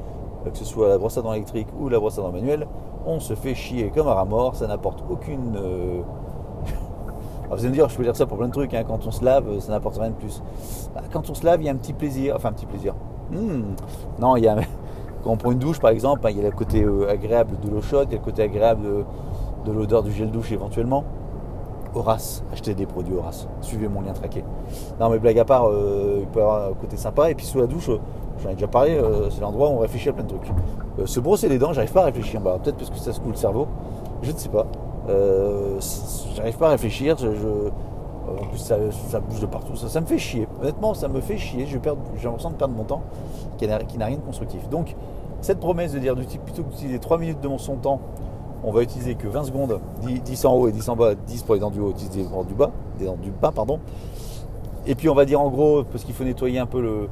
euh, 0.47 0.50
que 0.50 0.59
ce 0.59 0.65
soit 0.65 0.88
la 0.88 0.99
brosse 0.99 1.17
à 1.19 1.23
dents 1.23 1.32
électrique 1.32 1.69
ou 1.79 1.88
la 1.88 1.99
brosse 1.99 2.19
à 2.19 2.23
dents 2.23 2.32
manuelle, 2.32 2.67
on 3.06 3.21
se 3.21 3.35
fait 3.35 3.55
chier 3.55 3.91
comme 3.94 4.09
un 4.09 4.15
rat 4.15 4.25
mort, 4.25 4.56
ça 4.56 4.67
n'apporte 4.67 5.05
aucune. 5.09 5.56
Euh, 5.56 6.03
vous 7.50 7.55
allez 7.55 7.69
me 7.69 7.75
dire, 7.75 7.88
je 7.88 7.97
peux 7.97 8.03
dire 8.03 8.17
ça 8.17 8.26
pour 8.26 8.38
plein 8.38 8.49
de 8.49 8.53
trucs, 8.53 8.75
hein. 8.75 8.85
quand 8.87 9.06
on 9.06 9.11
se 9.11 9.25
lave, 9.25 9.61
ça 9.61 9.73
n'apporte 9.73 9.99
rien 9.99 10.11
de 10.11 10.17
plus. 10.17 10.43
Bah, 10.94 11.03
quand 11.12 11.31
on 11.31 11.35
se 11.35 11.44
lave, 11.44 11.62
il 11.62 11.67
y 11.67 11.69
a 11.69 11.73
un 11.73 11.76
petit 11.76 11.93
plaisir, 11.93 12.35
enfin 12.37 12.49
un 12.49 12.55
petit 12.55 12.67
plaisir. 12.67 12.94
Hmm. 13.31 13.75
Non, 14.19 14.37
il 14.37 14.44
y 14.44 14.49
a. 14.49 14.56
Quand 15.23 15.31
on 15.31 15.37
prend 15.37 15.53
une 15.53 15.59
douche 15.59 15.81
par 15.81 15.91
exemple, 15.91 16.27
hein, 16.27 16.31
il 16.31 16.39
y 16.39 16.41
a 16.41 16.45
le 16.45 16.51
côté 16.51 16.83
euh, 16.83 17.09
agréable 17.09 17.59
de 17.61 17.71
l'eau 17.71 17.83
chaude, 17.83 18.09
il 18.11 18.13
y 18.13 18.17
a 18.17 18.19
le 18.19 18.25
côté 18.25 18.43
agréable 18.43 19.05
de 19.67 19.73
l'odeur 19.73 20.03
du 20.03 20.13
gel 20.13 20.31
douche 20.31 20.53
éventuellement. 20.53 21.05
Horace, 21.95 22.45
achetez 22.53 22.75
des 22.75 22.87
produits 22.87 23.15
Horace. 23.15 23.49
Suivez 23.61 23.89
mon 23.89 24.01
lien 24.01 24.13
traqué. 24.13 24.45
Non, 25.01 25.11
mais 25.11 25.19
blague 25.19 25.39
à 25.39 25.45
part, 25.45 25.69
euh, 25.69 26.19
il 26.21 26.27
peut 26.27 26.39
y 26.41 26.43
avoir 26.43 26.71
un 26.71 26.75
côté 26.75 26.97
sympa. 26.97 27.31
Et 27.31 27.35
puis 27.35 27.45
sous 27.45 27.59
la 27.59 27.67
douche, 27.67 27.89
euh, 27.89 27.99
j'en 28.43 28.51
ai 28.51 28.55
déjà 28.55 28.69
parlé, 28.69 28.97
euh, 28.97 29.31
c'est 29.31 29.41
l'endroit 29.41 29.69
où 29.69 29.73
on 29.73 29.79
réfléchit 29.79 30.09
à 30.09 30.13
plein 30.13 30.25
de 30.25 30.29
trucs. 30.29 30.53
se 31.05 31.21
brosser 31.21 31.49
les 31.49 31.59
dents, 31.59 31.73
j'arrive 31.73 31.93
pas 31.93 32.03
à 32.03 32.07
réfléchir. 32.07 32.41
Bah, 32.41 32.59
peut-être 32.63 32.77
parce 32.77 32.91
que 32.91 32.99
ça 32.99 33.13
secoue 33.13 33.31
le 33.31 33.37
cerveau. 33.37 33.67
Je 34.23 34.33
ne 34.33 34.37
sais 34.37 34.49
pas. 34.49 34.67
j'arrive 36.37 36.57
pas 36.59 36.69
à 36.69 36.71
réfléchir. 36.71 37.17
Je, 37.19 37.27
en 38.31 38.47
plus, 38.47 38.59
ça, 38.59 38.77
bouge 39.21 39.41
de 39.41 39.47
partout. 39.47 39.77
Ça, 39.77 40.00
me 40.00 40.06
fait 40.06 40.19
chier. 40.19 40.47
Honnêtement, 40.61 40.94
ça 40.94 41.09
me 41.09 41.21
fait 41.21 41.38
chier. 41.38 41.67
J'ai 41.67 41.81
l'impression 42.25 42.50
de 42.50 42.56
perdre 42.56 42.75
mon 42.75 42.85
temps 42.85 43.03
qui 43.59 43.67
n'a 43.67 43.79
rien 43.79 44.17
de 44.17 44.23
constructif. 44.23 44.69
Donc, 44.69 44.94
cette 45.41 45.59
promesse 45.59 45.93
de 45.93 45.99
dire 45.99 46.17
du 46.17 46.27
type 46.27 46.43
plutôt 46.43 46.62
que 46.62 46.71
d'utiliser 46.71 46.99
3 46.99 47.19
minutes 47.19 47.41
de 47.41 47.49
mon 47.49 47.59
son 47.59 47.77
temps 47.77 48.00
on 48.62 48.73
va 48.73 48.82
utiliser 48.82 49.15
que 49.15 49.27
20 49.27 49.44
secondes, 49.44 49.81
10, 50.03 50.44
en 50.44 50.55
haut 50.55 50.69
et 50.69 50.73
10 50.73 50.88
en 50.88 50.97
bas, 50.97 51.15
10 51.15 51.43
pour 51.44 51.55
les 51.55 51.61
dents 51.61 51.71
du 51.71 51.81
haut, 51.81 51.93
10 51.93 52.09
pour 52.09 52.17
les 52.17 52.29
dents 52.29 52.44
du 52.44 52.55
bas, 52.55 52.71
des 52.99 53.06
dents 53.06 53.17
du 53.17 53.31
bas, 53.31 53.53
pardon. 53.53 53.81
Et 54.87 54.94
puis 54.94 55.09
on 55.09 55.15
va 55.15 55.25
dire 55.25 55.41
en 55.41 55.50
gros, 55.50 55.85
parce 55.85 56.05
qu'il 56.05 56.15
faut 56.15 56.25
nettoyer 56.25 56.59
un 56.59 56.67
peu 56.67 57.09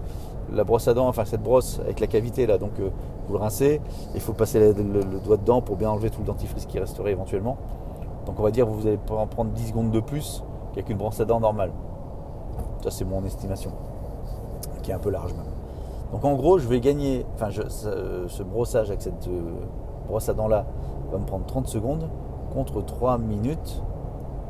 la 0.53 0.65
brosse 0.65 0.89
à 0.89 0.95
dents, 0.95 1.09
enfin 1.09 1.25
cette 1.25 1.43
brosse 1.43 1.81
avec 1.81 2.01
la 2.01 2.07
cavité 2.07 2.47
là, 2.47 2.57
donc 2.57 2.73
euh, 2.81 2.89
vous 3.27 3.35
le 3.35 3.39
rincez, 3.39 3.81
il 4.15 4.21
faut 4.21 4.33
passer 4.33 4.73
le, 4.73 5.21
doigt 5.21 5.37
dedans 5.37 5.61
pour 5.61 5.77
bien 5.77 5.91
enlever 5.91 6.09
tout 6.09 6.21
le 6.21 6.27
dentifrice 6.27 6.65
qui 6.65 6.79
resterait 6.79 7.13
éventuellement. 7.13 7.59
Donc 8.25 8.41
on 8.41 8.43
va 8.43 8.51
dire 8.51 8.67
vous 8.67 8.87
allez 8.87 8.99
en 9.11 9.27
prendre 9.27 9.51
10 9.51 9.69
secondes 9.69 9.91
de 9.91 10.01
plus 10.01 10.43
qu'avec 10.73 10.89
une 10.89 10.99
brosse 10.99 11.21
à 11.21 11.25
dents 11.25 11.41
normale. 11.41 11.73
Ça 12.83 12.91
c'est 12.91 13.05
mon 13.05 13.25
estimation, 13.25 13.73
qui 14.83 14.91
est 14.91 14.95
un 14.95 14.99
peu 14.99 15.11
large 15.11 15.33
même. 15.35 15.47
Donc 16.13 16.25
en 16.25 16.35
gros 16.35 16.59
je 16.59 16.69
vais 16.69 16.81
gagner, 16.81 17.27
enfin 17.35 17.49
ce, 17.51 18.43
brossage 18.43 18.89
avec 18.89 19.03
cette 19.03 19.29
euh, 19.29 19.43
brosse 20.09 20.29
à 20.29 20.35
dents 20.35 20.49
là 20.49 20.65
va 21.11 21.19
me 21.19 21.25
prendre 21.25 21.47
30 21.47 21.67
secondes 21.67 22.09
contre 22.53 22.83
3 22.83 23.19
minutes 23.19 23.83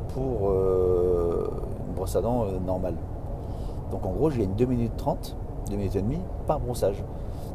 pour 0.09 0.51
euh, 0.51 1.51
une 1.87 1.95
brosse 1.95 2.17
à 2.17 2.21
dents 2.21 2.45
euh, 2.45 2.59
normale. 2.65 2.95
Donc 3.91 4.05
en 4.05 4.11
gros, 4.11 4.31
je 4.31 4.39
gagne 4.39 4.55
2 4.55 4.67
minutes 4.67 4.97
30, 4.97 5.37
2 5.71 5.77
minutes 5.77 5.97
et 5.97 6.03
demie 6.03 6.21
par 6.47 6.61
brossage. 6.61 7.03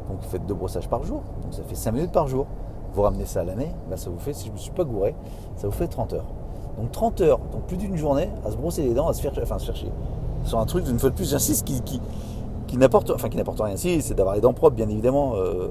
Donc 0.08 0.18
vous 0.20 0.28
faites 0.28 0.44
deux 0.44 0.54
brossages 0.54 0.88
par 0.88 1.02
jour, 1.02 1.22
donc 1.42 1.54
ça 1.54 1.62
fait 1.62 1.74
5 1.74 1.92
minutes 1.92 2.12
par 2.12 2.26
jour. 2.26 2.46
Vous 2.92 3.02
ramenez 3.02 3.24
ça 3.24 3.40
à 3.40 3.44
l'année, 3.44 3.70
bah, 3.88 3.96
ça 3.96 4.10
vous 4.10 4.18
fait, 4.18 4.32
si 4.32 4.44
je 4.46 4.50
ne 4.50 4.54
me 4.54 4.58
suis 4.58 4.70
pas 4.70 4.84
gouré, 4.84 5.14
ça 5.56 5.66
vous 5.66 5.72
fait 5.72 5.88
30 5.88 6.12
heures. 6.12 6.26
Donc 6.78 6.90
30 6.90 7.20
heures, 7.20 7.38
donc 7.52 7.62
plus 7.66 7.76
d'une 7.76 7.96
journée 7.96 8.28
à 8.44 8.50
se 8.50 8.56
brosser 8.56 8.82
les 8.82 8.94
dents, 8.94 9.08
à 9.08 9.12
se 9.12 9.22
faire, 9.22 9.32
enfin, 9.40 9.58
se 9.58 9.66
faire 9.66 9.76
chier. 9.76 9.92
Sur 10.44 10.58
un 10.58 10.66
truc, 10.66 10.84
d'une 10.84 10.98
fois 10.98 11.10
de 11.10 11.14
plus, 11.14 11.30
j'insiste, 11.30 11.66
qui, 11.66 12.00
n'apporte 12.76 13.10
enfin, 13.10 13.28
qui 13.28 13.36
n'apporte 13.36 13.60
rien. 13.60 13.76
Si, 13.76 14.02
c'est 14.02 14.14
d'avoir 14.14 14.34
les 14.34 14.40
dents 14.40 14.52
propres, 14.52 14.76
bien 14.76 14.88
évidemment. 14.88 15.34
Euh, 15.36 15.68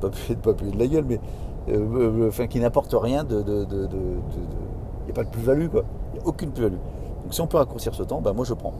pas 0.00 0.10
pas 0.42 0.52
de 0.52 0.78
la 0.78 0.86
gueule, 0.86 1.04
mais 1.08 1.20
euh, 1.68 2.24
euh, 2.24 2.28
enfin, 2.28 2.46
qui 2.46 2.60
n'apporte 2.60 2.94
rien 2.98 3.24
de. 3.24 3.42
Il 3.46 5.04
n'y 5.06 5.10
a 5.10 5.14
pas 5.14 5.24
de 5.24 5.30
plus-value, 5.30 5.68
quoi. 5.68 5.84
Il 6.12 6.18
n'y 6.18 6.24
a 6.24 6.28
aucune 6.28 6.50
plus-value. 6.50 6.78
Donc 7.22 7.32
si 7.32 7.40
on 7.40 7.46
peut 7.46 7.56
raccourcir 7.56 7.94
ce 7.94 8.02
temps, 8.02 8.20
ben 8.20 8.32
moi 8.32 8.44
je 8.44 8.54
prends. 8.54 8.74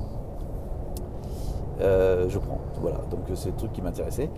Je 1.81 2.39
prends. 2.39 2.59
Voilà, 2.81 2.99
donc 3.11 3.21
c'est 3.35 3.50
le 3.50 3.57
truc 3.57 3.73
qui 3.73 3.81
m'intéressait. 3.81 4.29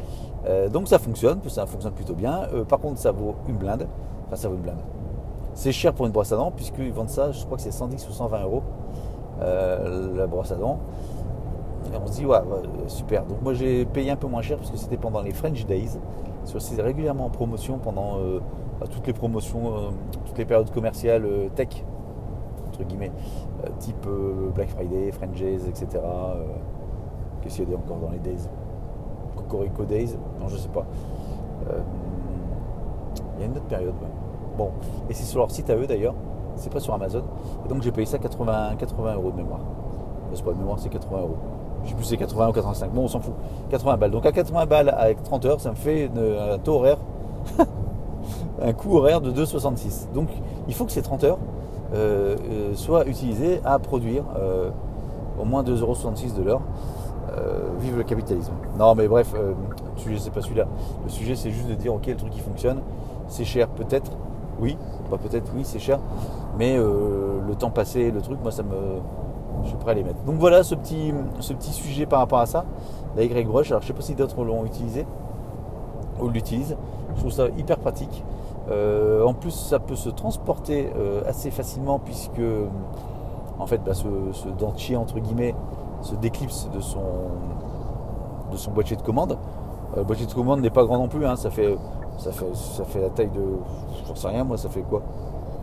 donc 0.73 0.87
ça 0.87 0.99
fonctionne, 0.99 1.41
ça 1.49 1.67
fonctionne 1.67 1.93
plutôt 1.93 2.15
bien. 2.15 2.43
par 2.69 2.79
contre, 2.79 3.01
ça 3.01 3.11
vaut 3.11 3.35
une 3.49 3.57
blinde. 3.57 3.89
Enfin, 4.27 4.37
ça 4.37 4.49
vaut 4.49 4.55
une 4.55 4.63
blinde. 4.63 4.79
C'est 5.57 5.73
cher 5.73 5.95
pour 5.95 6.07
une 6.07 6.13
brosse 6.13 6.31
à 6.33 6.37
dents, 6.37 6.53
puisqu'ils 6.53 6.93
vendent 6.93 7.09
ça, 7.09 7.33
je 7.33 7.45
crois 7.45 7.57
que 7.57 7.63
c'est 7.63 7.73
110 7.73 8.07
ou 8.09 8.13
120 8.13 8.43
euros 8.45 8.63
la 9.41 10.27
brosse 10.27 10.53
à 10.53 10.57
dents. 10.57 10.79
Et 11.93 11.97
on 11.97 12.07
se 12.07 12.13
dit, 12.13 12.27
ouais, 12.27 12.39
super. 12.89 13.25
Donc 13.25 13.43
moi 13.43 13.55
j'ai 13.55 13.85
payé 13.85 14.11
un 14.11 14.17
peu 14.17 14.27
moins 14.27 14.43
cher 14.43 14.59
parce 14.59 14.71
que 14.71 14.77
c'était 14.77 14.97
pendant 14.97 15.23
les 15.23 15.33
French 15.33 15.65
Days. 15.67 15.99
C'est 16.45 16.81
régulièrement 16.81 17.27
en 17.27 17.31
promotion 17.31 17.79
pendant 17.79 18.19
euh, 18.19 18.41
toutes 18.91 19.07
les 19.07 19.13
promotions, 19.13 19.75
euh, 19.75 19.91
toutes 20.27 20.39
les 20.39 20.45
périodes 20.45 20.71
commerciales 20.71 21.25
euh, 21.25 21.49
tech, 21.49 21.85
entre 22.69 22.85
guillemets, 22.85 23.13
type 23.79 24.07
Black 24.55 24.69
Friday, 24.69 25.11
French 25.11 25.39
Days, 25.39 25.69
etc. 25.69 26.03
Qu'est-ce 27.41 27.57
qu'il 27.57 27.71
y 27.71 27.75
a 27.75 27.77
encore 27.77 27.99
dans 27.99 28.11
les 28.11 28.19
Days? 28.19 28.49
Cocorico 29.35 29.85
Days? 29.85 30.17
Non, 30.41 30.49
je 30.49 30.57
sais 30.57 30.69
pas. 30.69 30.85
Il 33.37 33.41
y 33.41 33.43
a 33.45 33.47
une 33.47 33.53
autre 33.53 33.67
période, 33.67 33.95
Bon, 34.57 34.71
et 35.11 35.15
c'est 35.15 35.25
sur 35.25 35.41
leur 35.41 35.51
site 35.51 35.69
à 35.71 35.77
eux 35.77 35.87
d'ailleurs, 35.87 36.15
c'est 36.57 36.73
pas 36.73 36.81
sur 36.81 36.95
Amazon. 36.95 37.23
Et 37.65 37.69
donc 37.69 37.83
j'ai 37.83 37.93
payé 37.93 38.07
ça 38.07 38.19
80, 38.19 38.77
80 38.79 39.15
euros 39.15 39.31
de 39.31 39.37
mémoire. 39.37 39.61
C'est 40.33 40.45
pas 40.45 40.53
de 40.53 40.59
mémoire, 40.59 40.79
c'est 40.79 40.89
80 40.89 41.21
euros 41.21 41.37
je 41.87 41.91
sais 41.91 41.95
plus 41.95 42.05
c'est 42.05 42.17
80 42.17 42.49
ou 42.49 42.53
85, 42.53 42.93
bon 42.93 43.03
on 43.03 43.09
s'en 43.09 43.21
fout, 43.21 43.35
80 43.71 43.97
balles. 43.97 44.11
Donc 44.11 44.27
à 44.27 44.33
80 44.33 44.67
balles 44.67 44.95
avec 44.97 45.23
30 45.23 45.45
heures, 45.47 45.61
ça 45.61 45.71
me 45.71 45.77
fait 45.77 46.11
un 46.17 46.59
taux 46.59 46.75
horaire, 46.75 46.99
un 48.63 48.73
coût 48.73 48.97
horaire 48.97 49.21
de 49.21 49.31
2,66. 49.31 50.13
Donc 50.13 50.29
il 50.69 50.75
faut 50.75 50.85
que 50.85 50.93
ces 50.93 51.03
30 51.03 51.25
heures 51.25 51.39
euh, 51.95 52.37
euh, 52.51 52.75
soient 52.75 53.07
utilisées 53.07 53.61
à 53.65 53.79
produire 53.79 54.25
euh, 54.37 54.71
au 55.41 55.45
moins 55.45 55.63
2,66€ 55.63 56.37
de 56.37 56.43
l'heure. 56.43 56.63
vive 57.81 57.97
le 57.97 58.05
capitalisme. 58.05 58.53
Non 58.79 58.95
mais 58.95 59.09
bref, 59.09 59.35
le 59.35 59.55
sujet 60.01 60.19
c'est 60.19 60.33
pas 60.33 60.43
celui-là. 60.43 60.67
Le 61.05 61.11
sujet 61.11 61.37
c'est 61.37 61.51
juste 61.51 61.69
de 61.69 61.75
dire 61.75 61.95
ok 61.95 62.07
le 62.07 62.17
truc 62.17 62.31
qui 62.31 62.41
fonctionne, 62.41 62.81
c'est 63.29 63.45
cher 63.45 63.69
peut-être, 63.69 64.11
oui, 64.61 64.77
pas 65.11 65.19
peut-être 65.19 65.51
oui 65.55 65.63
c'est 65.65 65.79
cher, 65.79 65.99
mais 66.59 66.77
le 66.77 67.55
temps 67.59 67.71
passé, 67.71 68.11
le 68.11 68.21
truc, 68.21 68.39
moi 68.43 68.51
ça 68.51 68.63
me 68.63 69.01
je 69.63 69.69
suis 69.69 69.77
prêt 69.79 69.93
à 69.93 69.95
les 69.95 70.05
mettre. 70.05 70.23
Donc 70.25 70.37
voilà 70.37 70.63
ce 70.63 70.75
petit, 70.75 71.13
ce 71.41 71.53
petit 71.53 71.73
sujet 71.73 72.07
par 72.07 72.21
rapport 72.21 72.39
à 72.39 72.47
ça. 72.47 72.65
La 73.17 73.25
Y-Brush, 73.25 73.71
alors 73.71 73.83
je 73.83 73.87
sais 73.87 73.93
pas 73.93 74.03
si 74.03 74.15
d'autres 74.15 74.45
l'ont 74.45 74.65
utilisé 74.65 75.07
ou 76.21 76.29
l'utilisent. 76.29 76.77
Je 77.15 77.21
trouve 77.21 77.33
ça 77.33 77.49
hyper 77.57 77.79
pratique. 77.79 78.25
Euh, 78.71 79.25
en 79.25 79.35
plus, 79.35 79.53
ça 79.53 79.79
peut 79.79 79.97
se 79.97 80.09
transporter 80.09 80.91
euh, 80.97 81.23
assez 81.27 81.51
facilement 81.51 81.99
puisque 81.99 82.43
en 83.59 83.67
fait, 83.67 83.79
bah, 83.85 83.95
ce, 83.95 84.49
dentier 84.59 84.97
entre 84.97 85.19
guillemets 85.19 85.55
se 86.03 86.15
déclipse 86.15 86.69
de 86.75 86.81
son, 86.81 87.01
boîtier 88.75 88.97
de 88.97 89.03
commande. 89.03 89.39
Euh, 89.95 89.99
le 89.99 90.05
boîtier 90.05 90.27
de 90.27 90.33
commande 90.33 90.61
n'est 90.61 90.71
pas 90.71 90.85
grand 90.85 90.99
non 90.99 91.09
plus, 91.09 91.27
hein. 91.27 91.37
ça, 91.37 91.51
fait, 91.51 91.77
ça, 92.19 92.33
fait, 92.33 92.55
ça 92.55 92.85
fait 92.85 93.01
la 93.01 93.11
taille 93.11 93.31
de. 93.31 93.43
J'en 94.07 94.15
sais 94.15 94.29
rien, 94.29 94.45
moi, 94.45 94.57
ça 94.57 94.69
fait 94.69 94.83
quoi? 94.83 95.03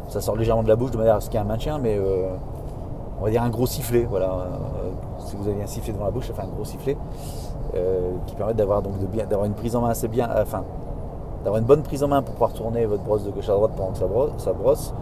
Ça 0.10 0.22
sort 0.22 0.36
légèrement 0.36 0.63
de 0.63 0.67
la 0.67 0.75
bouche 0.75 0.91
de 0.91 0.98
manière 0.98 1.15
à 1.15 1.22
ce 1.22 1.29
qu'il 1.29 1.36
y 1.36 1.38
ait 1.38 1.45
un 1.45 1.48
maintien, 1.48 1.77
mais 1.77 2.00
on 3.19 3.25
va 3.25 3.31
dire 3.31 3.43
un 3.43 3.50
gros 3.50 3.65
sifflet. 3.65 4.05
Voilà, 4.10 4.31
euh, 4.31 4.91
si 5.19 5.36
vous 5.38 5.48
avez 5.48 5.63
un 5.63 5.67
sifflet 5.67 5.93
devant 5.93 6.05
la 6.05 6.12
bouche, 6.12 6.27
ça 6.27 6.33
fait 6.33 6.41
un 6.41 6.48
gros 6.48 6.65
sifflet 6.65 6.98
euh, 7.74 8.12
qui 8.27 8.36
permet 8.36 8.53
d'avoir 8.53 8.81
donc 8.81 9.00
de 9.00 9.05
bien, 9.05 9.25
d'avoir 9.25 9.45
une 9.45 9.53
prise 9.53 9.77
en 9.77 9.81
main 9.81 9.89
assez 9.89 10.10
bien, 10.10 10.29
enfin, 10.41 10.63
d'avoir 11.43 11.62
une 11.62 11.65
bonne 11.65 11.83
prise 11.83 12.03
en 12.03 12.10
main 12.10 12.22
pour 12.22 12.33
pouvoir 12.33 12.51
tourner 12.51 12.86
votre 12.86 13.03
brosse 13.03 13.24
de 13.24 13.31
gauche 13.31 13.48
à 13.48 13.53
droite 13.53 13.72
pendant 13.77 13.91
que 13.91 13.98
ça 14.41 14.53
brosse, 14.53 14.93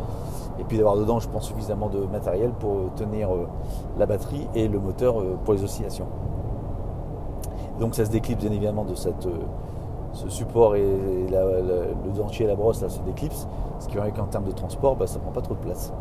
et 0.60 0.64
puis 0.64 0.78
d'avoir 0.78 0.98
dedans, 0.98 1.20
je 1.20 1.30
pense, 1.30 1.46
suffisamment 1.46 1.90
de 1.90 2.00
matériel 2.06 2.52
pour 2.52 2.94
tenir 2.96 3.34
euh, 3.34 3.48
la 3.98 4.06
batterie 4.06 4.48
et 4.54 4.68
le 4.68 4.80
moteur 4.80 5.16
pour 5.44 5.56
les 5.56 5.64
oscillations. 5.64 6.08
Donc 7.80 7.96
ça 7.96 8.06
se 8.06 8.12
déclipse 8.12 8.44
bien 8.44 8.52
évidemment 8.52 8.86
de 8.86 8.94
cette 8.94 9.28
ce 10.14 10.30
support 10.30 10.76
et 10.76 10.82
le 10.82 12.12
dentier 12.16 12.46
et 12.46 12.48
la 12.48 12.56
brosse 12.56 12.82
là, 12.82 12.90
se 12.90 13.00
déclipse, 13.02 13.48
ce 13.80 13.88
qui 13.88 13.96
fait 13.96 14.12
qu'en 14.12 14.26
termes 14.26 14.46
de 14.46 14.52
transport, 14.52 14.96
bah, 14.96 15.08
ça 15.08 15.20
prend 15.20 15.32
pas 15.32 15.42
trop 15.42 15.56
de 15.56 15.60
place. 15.60 15.94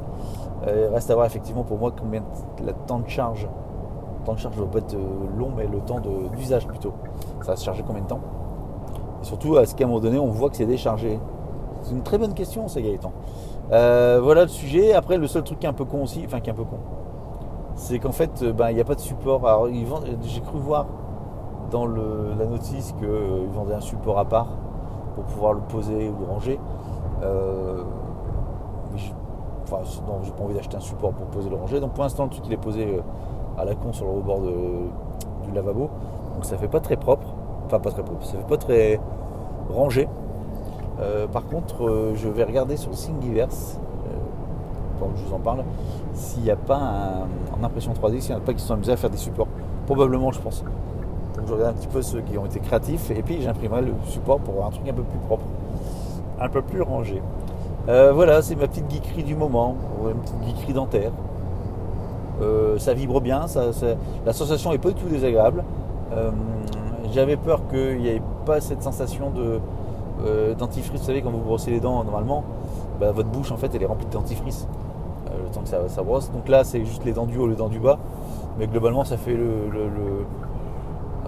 Euh, 0.66 0.90
reste 0.92 1.10
à 1.10 1.14
voir 1.14 1.26
effectivement 1.26 1.64
pour 1.64 1.78
moi 1.78 1.92
combien 1.98 2.22
le 2.64 2.72
temps 2.86 2.98
de 2.98 3.08
charge. 3.08 3.48
Le 4.20 4.26
temps 4.26 4.34
de 4.34 4.38
charge 4.38 4.56
doit 4.56 4.70
pas 4.70 4.78
être 4.78 4.94
euh, 4.94 5.38
long, 5.38 5.50
mais 5.56 5.66
le 5.66 5.80
temps 5.80 6.00
d'usage 6.36 6.66
plutôt. 6.66 6.92
Ça 7.40 7.52
va 7.52 7.56
se 7.56 7.64
charger 7.64 7.82
combien 7.86 8.02
de 8.02 8.08
temps? 8.08 8.20
Et 9.22 9.24
surtout, 9.24 9.56
à 9.56 9.64
ce 9.64 9.74
qu'à 9.74 9.84
un 9.84 9.88
moment 9.88 10.00
donné, 10.00 10.18
on 10.18 10.28
voit 10.28 10.50
que 10.50 10.56
c'est 10.56 10.66
déchargé. 10.66 11.18
C'est 11.82 11.92
une 11.92 12.02
très 12.02 12.18
bonne 12.18 12.34
question, 12.34 12.68
c'est 12.68 12.82
Gaëtan. 12.82 13.12
Euh, 13.72 14.20
voilà 14.22 14.42
le 14.42 14.48
sujet. 14.48 14.92
Après, 14.92 15.16
le 15.16 15.26
seul 15.26 15.42
truc 15.42 15.60
qui 15.60 15.66
est 15.66 15.68
un 15.68 15.74
peu 15.74 15.84
con 15.84 16.02
aussi, 16.02 16.22
enfin 16.26 16.40
qui 16.40 16.50
est 16.50 16.52
un 16.52 16.56
peu 16.56 16.64
con, 16.64 16.78
c'est 17.74 17.98
qu'en 17.98 18.12
fait, 18.12 18.44
ben, 18.44 18.70
il 18.70 18.74
n'y 18.74 18.80
a 18.80 18.84
pas 18.84 18.96
de 18.96 19.00
support. 19.00 19.46
Alors, 19.46 19.68
j'ai 19.68 20.40
cru 20.40 20.58
voir 20.58 20.86
dans 21.70 21.86
la 21.86 22.46
notice 22.46 22.94
qu'ils 22.98 23.08
vendaient 23.52 23.74
un 23.74 23.80
support 23.80 24.18
à 24.18 24.24
part 24.24 24.48
pour 25.14 25.24
pouvoir 25.24 25.52
le 25.54 25.60
poser 25.60 26.08
ou 26.08 26.16
le 26.20 26.26
ranger. 26.26 26.58
Enfin, 29.62 29.82
non, 30.06 30.18
j'ai 30.24 30.32
pas 30.32 30.42
envie 30.42 30.54
d'acheter 30.54 30.76
un 30.76 30.80
support 30.80 31.12
pour 31.12 31.26
poser 31.26 31.48
le 31.48 31.56
ranger. 31.56 31.80
Donc 31.80 31.92
pour 31.92 32.02
l'instant, 32.02 32.24
le 32.24 32.30
truc 32.30 32.44
il 32.46 32.52
est 32.52 32.56
posé 32.56 32.86
euh, 32.86 33.00
à 33.56 33.64
la 33.64 33.74
con 33.74 33.92
sur 33.92 34.06
le 34.06 34.12
rebord 34.12 34.40
du 34.40 35.52
lavabo. 35.54 35.90
Donc 36.34 36.44
ça 36.44 36.56
fait 36.56 36.68
pas 36.68 36.80
très 36.80 36.96
propre. 36.96 37.26
Enfin 37.66 37.78
pas 37.78 37.90
très 37.90 38.02
propre, 38.02 38.24
ça 38.24 38.32
fait 38.32 38.48
pas 38.48 38.56
très 38.56 39.00
rangé. 39.72 40.08
Euh, 41.00 41.26
par 41.26 41.46
contre, 41.46 41.86
euh, 41.86 42.12
je 42.14 42.28
vais 42.28 42.44
regarder 42.44 42.76
sur 42.76 42.90
le 42.90 42.96
Thingiverse, 42.96 43.78
euh, 43.78 44.16
pendant 44.98 45.12
que 45.12 45.18
je 45.18 45.24
vous 45.24 45.34
en 45.34 45.38
parle, 45.38 45.64
s'il 46.12 46.42
n'y 46.42 46.50
a 46.50 46.56
pas 46.56 47.26
en 47.58 47.64
impression 47.64 47.92
3D, 47.92 48.20
s'il 48.20 48.34
n'y 48.34 48.40
en 48.40 48.42
a 48.42 48.44
pas 48.44 48.52
qui 48.52 48.62
sont 48.62 48.74
amusés 48.74 48.92
à 48.92 48.96
faire 48.96 49.10
des 49.10 49.16
supports. 49.16 49.48
Probablement, 49.86 50.30
je 50.32 50.40
pense. 50.40 50.64
Je 51.50 51.54
regarde 51.54 51.76
un 51.76 51.78
petit 51.78 51.88
peu 51.88 52.00
ceux 52.00 52.20
qui 52.20 52.38
ont 52.38 52.46
été 52.46 52.60
créatifs 52.60 53.10
et 53.10 53.22
puis 53.22 53.42
j'imprimerai 53.42 53.82
le 53.82 53.92
support 54.06 54.38
pour 54.38 54.64
un 54.64 54.70
truc 54.70 54.88
un 54.88 54.94
peu 54.94 55.02
plus 55.02 55.18
propre, 55.26 55.44
un 56.40 56.48
peu 56.48 56.62
plus 56.62 56.80
rangé. 56.80 57.20
voilà, 57.86 58.40
c'est 58.40 58.54
ma 58.54 58.68
petite 58.68 58.90
geekerie 58.90 59.24
du 59.24 59.34
moment, 59.34 59.74
une 60.04 60.20
petite 60.20 60.56
geekerie 60.56 60.72
dentaire. 60.72 61.10
ça 62.78 62.94
vibre 62.94 63.20
bien, 63.20 63.46
la 64.24 64.32
sensation 64.32 64.70
n'est 64.70 64.78
pas 64.78 64.90
du 64.90 64.94
tout 64.94 65.08
désagréable. 65.08 65.64
J'avais 67.12 67.36
peur 67.36 67.62
qu'il 67.68 67.98
n'y 67.98 68.08
ait 68.08 68.22
pas 68.46 68.60
cette 68.60 68.82
sensation 68.82 69.30
de, 69.30 69.60
euh, 70.24 70.54
dentifrice, 70.54 71.00
vous 71.00 71.06
savez, 71.06 71.22
quand 71.22 71.30
vous 71.30 71.38
brossez 71.38 71.70
les 71.70 71.80
dents 71.80 72.04
normalement, 72.04 72.44
bah, 73.00 73.10
votre 73.10 73.28
bouche 73.28 73.50
en 73.52 73.56
fait 73.56 73.74
elle 73.74 73.82
est 73.82 73.86
remplie 73.86 74.06
de 74.06 74.12
dentifrice 74.12 74.66
euh, 75.30 75.42
le 75.42 75.50
temps 75.50 75.62
que 75.62 75.68
ça, 75.68 76.02
brosse. 76.02 76.30
Donc 76.30 76.48
là 76.48 76.64
c'est 76.64 76.84
juste 76.84 77.04
les 77.04 77.12
dents 77.12 77.26
du 77.26 77.38
haut, 77.38 77.46
les 77.46 77.56
dents 77.56 77.68
du 77.68 77.80
bas, 77.80 77.98
mais 78.58 78.66
globalement 78.66 79.04
ça 79.04 79.16
fait 79.16 79.34
le, 79.34 79.70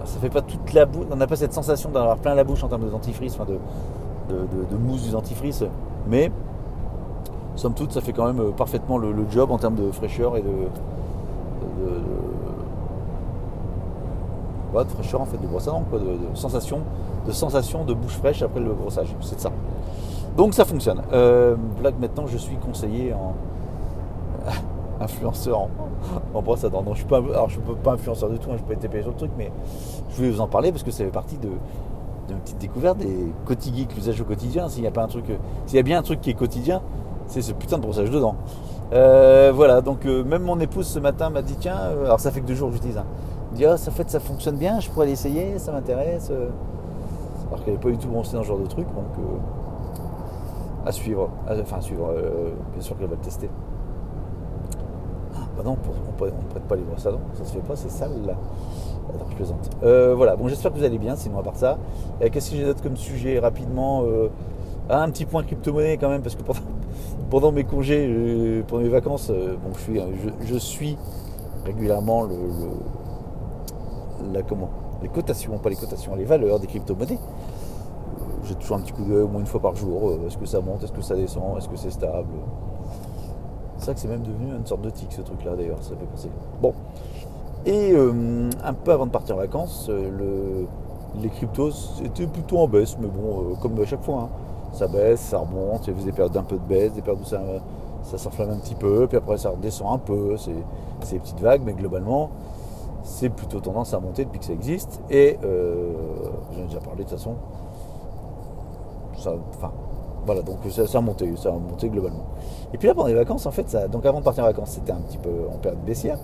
ça 0.05 0.19
fait 0.19 0.29
pas 0.29 0.41
toute 0.41 0.73
la 0.73 0.85
bouche, 0.85 1.05
on 1.11 1.15
n'a 1.15 1.27
pas 1.27 1.35
cette 1.35 1.53
sensation 1.53 1.89
d'avoir 1.89 2.17
plein 2.17 2.35
la 2.35 2.43
bouche 2.43 2.63
en 2.63 2.67
termes 2.67 2.83
de 2.83 2.89
dentifrice, 2.89 3.35
enfin 3.35 3.45
de, 3.45 3.57
de, 4.29 4.77
mousse 4.77 5.03
du 5.03 5.11
dentifrice, 5.11 5.63
mais 6.07 6.31
somme 7.55 7.73
toute 7.73 7.91
ça 7.91 8.01
fait 8.01 8.13
quand 8.13 8.25
même 8.25 8.39
euh, 8.39 8.51
parfaitement 8.51 8.97
le, 8.97 9.13
job 9.29 9.51
en 9.51 9.57
termes 9.57 9.75
de 9.75 9.91
fraîcheur 9.91 10.37
et 10.37 10.41
de, 10.41 10.47
de, 10.47 10.53
fraîcheur 14.89 15.21
en 15.21 15.25
fait 15.25 15.37
de 15.37 15.47
brosse 15.47 15.67
à 15.67 15.71
dents, 15.71 15.83
de, 15.91 16.35
sensation 16.35 16.79
de 17.27 17.31
sensation 17.31 17.85
de 17.85 17.93
bouche 17.93 18.17
fraîche 18.17 18.41
après 18.41 18.59
le 18.59 18.73
brossage. 18.73 19.15
C'est 19.21 19.39
ça. 19.39 19.51
Donc 20.35 20.53
ça 20.53 20.65
fonctionne. 20.65 21.01
Euh, 21.13 21.55
là 21.81 21.91
maintenant 21.99 22.25
je 22.27 22.37
suis 22.37 22.57
conseiller 22.57 23.13
en 23.13 23.33
influenceur 25.03 25.67
en, 26.33 26.41
brosse 26.41 26.63
à 26.63 26.69
dents. 26.69 26.83
je 26.91 26.99
suis 26.99 27.05
pas, 27.05 27.17
alors 27.17 27.49
je 27.49 27.59
peux 27.59 27.75
pas 27.75 27.93
influenceur 27.93 28.29
du 28.29 28.39
tout, 28.39 28.51
hein, 28.51 28.55
je 28.57 28.63
peux 28.63 28.73
être 28.73 28.89
payé 28.89 29.03
sur 29.03 29.11
le 29.11 29.17
truc, 29.17 29.31
mais 29.37 29.51
je 30.09 30.15
voulais 30.15 30.29
vous 30.29 30.41
en 30.41 30.47
parler 30.47 30.71
parce 30.71 30.83
que 30.83 30.91
ça 30.91 31.03
fait 31.03 31.11
partie 31.11 31.37
de 31.37 31.49
d'une 32.27 32.37
petite 32.37 32.59
découverte 32.59 32.99
des 32.99 33.33
quotidiens, 33.45 33.85
l'usage 33.93 34.21
au 34.21 34.23
quotidien. 34.23 34.69
S'il 34.69 34.83
y 34.83 34.87
a 34.87 34.91
pas 34.91 35.03
un 35.03 35.07
truc, 35.07 35.25
s'il 35.65 35.75
y 35.75 35.79
a 35.79 35.83
bien 35.83 35.99
un 35.99 36.03
truc 36.03 36.21
qui 36.21 36.29
est 36.29 36.33
quotidien, 36.35 36.81
c'est 37.27 37.41
ce 37.41 37.51
putain 37.51 37.77
de 37.77 37.81
brossage 37.81 38.09
de 38.09 38.19
dents. 38.19 38.35
Euh, 38.93 39.51
voilà, 39.53 39.81
donc 39.81 40.05
euh, 40.05 40.23
même 40.23 40.43
mon 40.43 40.59
épouse 40.59 40.87
ce 40.87 40.99
matin 40.99 41.29
m'a 41.29 41.41
dit 41.41 41.57
tiens, 41.59 41.75
alors 41.75 42.21
ça 42.21 42.31
fait 42.31 42.39
que 42.39 42.45
deux 42.45 42.55
jours 42.55 42.69
que 42.69 42.75
j'utilise. 42.75 42.97
Hein, 42.97 43.05
dit 43.53 43.65
oh, 43.67 43.75
ça 43.75 43.91
fait 43.91 44.09
ça 44.09 44.21
fonctionne 44.21 44.55
bien, 44.55 44.79
je 44.79 44.89
pourrais 44.89 45.07
l'essayer, 45.07 45.59
ça 45.59 45.73
m'intéresse 45.73 46.31
alors 47.53 47.63
qu'elle 47.63 47.73
n'est 47.75 47.79
pas 47.79 47.89
du 47.91 47.97
tout 47.97 48.07
brossée 48.07 48.35
dans 48.35 48.41
ce 48.41 48.47
genre 48.47 48.59
de 48.59 48.65
truc, 48.65 48.87
donc 48.87 49.05
euh, 49.19 50.87
à 50.87 50.91
suivre, 50.91 51.29
enfin 51.47 51.77
à 51.77 51.81
suivre, 51.81 52.09
euh, 52.09 52.51
bien 52.73 52.81
sûr 52.81 52.97
qu'elle 52.97 53.07
va 53.07 53.15
le 53.15 53.21
tester. 53.21 53.49
Non, 55.63 55.77
on 55.87 56.25
ne 56.25 56.31
prête 56.49 56.63
pas 56.63 56.75
les 56.75 56.81
brosses 56.81 57.05
à 57.05 57.11
dents, 57.11 57.21
ça 57.33 57.45
se 57.45 57.53
fait 57.53 57.59
pas, 57.59 57.75
c'est 57.75 57.89
sale 57.89 58.11
là. 58.25 58.35
Attends, 59.09 59.25
je 59.29 59.35
plaisante. 59.35 59.69
Euh, 59.83 60.13
voilà, 60.15 60.35
bon 60.35 60.47
j'espère 60.47 60.71
que 60.73 60.77
vous 60.77 60.83
allez 60.83 60.97
bien, 60.97 61.15
sinon 61.15 61.39
à 61.39 61.43
part 61.43 61.55
ça. 61.55 61.77
Qu'est-ce 62.19 62.51
que 62.51 62.57
j'ai 62.57 62.65
d'autre 62.65 62.81
comme 62.81 62.97
sujet 62.97 63.39
rapidement 63.39 64.03
ah, 64.89 65.03
Un 65.03 65.09
petit 65.09 65.25
point 65.25 65.43
crypto-monnaie 65.43 65.97
quand 65.97 66.09
même, 66.09 66.21
parce 66.21 66.35
que 66.35 66.43
pendant, 67.29 67.51
mes 67.53 67.63
congés, 67.63 68.63
pendant 68.67 68.83
mes 68.83 68.89
vacances, 68.89 69.29
bon, 69.29 69.71
je, 70.45 70.57
suis, 70.57 70.97
régulièrement 71.65 72.23
le, 72.23 72.35
les 75.01 75.09
cotations, 75.09 75.57
pas 75.59 75.69
les 75.69 75.75
cotations, 75.75 76.15
les 76.15 76.25
valeurs 76.25 76.59
des 76.59 76.67
crypto-monnaies. 76.67 77.19
Euh, 77.19 78.23
j'ai 78.45 78.55
toujours 78.55 78.77
un 78.77 78.81
petit 78.81 78.93
coup 78.93 79.03
d'œil 79.03 79.21
au 79.21 79.27
moins 79.27 79.41
une 79.41 79.47
fois 79.47 79.59
par 79.59 79.75
jour. 79.75 80.09
Euh, 80.09 80.27
est-ce 80.27 80.37
que 80.37 80.45
ça 80.45 80.61
monte 80.61 80.83
Est-ce 80.83 80.91
que 80.91 81.01
ça 81.01 81.15
descend 81.15 81.57
Est-ce 81.57 81.69
que 81.69 81.75
c'est 81.75 81.91
stable? 81.91 82.33
C'est 83.83 83.91
vrai 83.91 83.95
que 83.95 83.99
c'est 83.99 84.07
même 84.07 84.23
devenu 84.23 84.55
une 84.55 84.65
sorte 84.65 84.81
de 84.81 84.89
tic 84.89 85.11
ce 85.11 85.21
truc-là 85.21 85.57
d'ailleurs, 85.57 85.77
ça 85.81 85.89
fait 85.89 86.05
penser. 86.05 86.29
Bon. 86.61 86.73
Et 87.65 87.91
euh, 87.91 88.49
un 88.63 88.73
peu 88.73 88.93
avant 88.93 89.05
de 89.05 89.11
partir 89.11 89.35
en 89.35 89.39
vacances, 89.39 89.91
les 91.21 91.29
cryptos 91.29 92.01
étaient 92.01 92.27
plutôt 92.27 92.59
en 92.59 92.67
baisse, 92.69 92.97
mais 92.97 93.07
bon, 93.07 93.55
comme 93.61 93.77
à 93.81 93.85
chaque 93.85 94.03
fois, 94.03 94.21
hein. 94.23 94.29
ça 94.71 94.87
baisse, 94.87 95.19
ça 95.19 95.39
remonte, 95.39 95.85
il 95.85 95.97
y 95.97 96.01
a 96.01 96.05
des 96.05 96.11
périodes 96.13 96.31
d'un 96.31 96.43
peu 96.43 96.55
de 96.55 96.61
baisse, 96.61 96.93
des 96.93 97.01
périodes 97.01 97.21
où 97.21 97.27
ça, 97.27 97.41
ça 98.03 98.17
s'enflamme 98.17 98.51
un 98.51 98.57
petit 98.57 98.75
peu, 98.75 99.05
puis 99.07 99.17
après 99.17 99.37
ça 99.37 99.49
redescend 99.49 99.93
un 99.93 99.97
peu, 99.97 100.37
c'est 100.37 100.53
des 101.11 101.19
petites 101.19 101.41
vagues, 101.41 101.63
mais 101.65 101.73
globalement, 101.73 102.29
c'est 103.03 103.29
plutôt 103.29 103.59
tendance 103.59 103.93
à 103.93 103.99
monter 103.99 104.23
depuis 104.23 104.39
que 104.39 104.45
ça 104.45 104.53
existe. 104.53 105.01
Et 105.09 105.37
euh, 105.43 105.91
j'en 106.53 106.63
ai 106.63 106.67
déjà 106.67 106.79
parlé 106.79 107.03
de 107.03 107.09
toute 107.09 107.17
façon. 107.17 107.35
Ça, 109.17 109.33
enfin, 109.55 109.71
voilà, 110.25 110.41
donc 110.41 110.57
ça, 110.69 110.83
a 110.97 111.01
monté, 111.01 111.31
ça 111.35 111.49
a 111.49 111.51
monté 111.53 111.89
globalement. 111.89 112.25
Et 112.73 112.77
puis 112.77 112.87
là, 112.87 112.93
pendant 112.93 113.07
les 113.07 113.13
vacances, 113.13 113.45
en 113.45 113.51
fait, 113.51 113.75
donc 113.91 114.05
avant 114.05 114.19
de 114.19 114.23
partir 114.23 114.43
en 114.43 114.47
vacances, 114.47 114.71
c'était 114.71 114.91
un 114.91 115.01
petit 115.01 115.17
peu 115.17 115.29
en 115.53 115.57
période 115.57 115.83
baissière, 115.85 116.17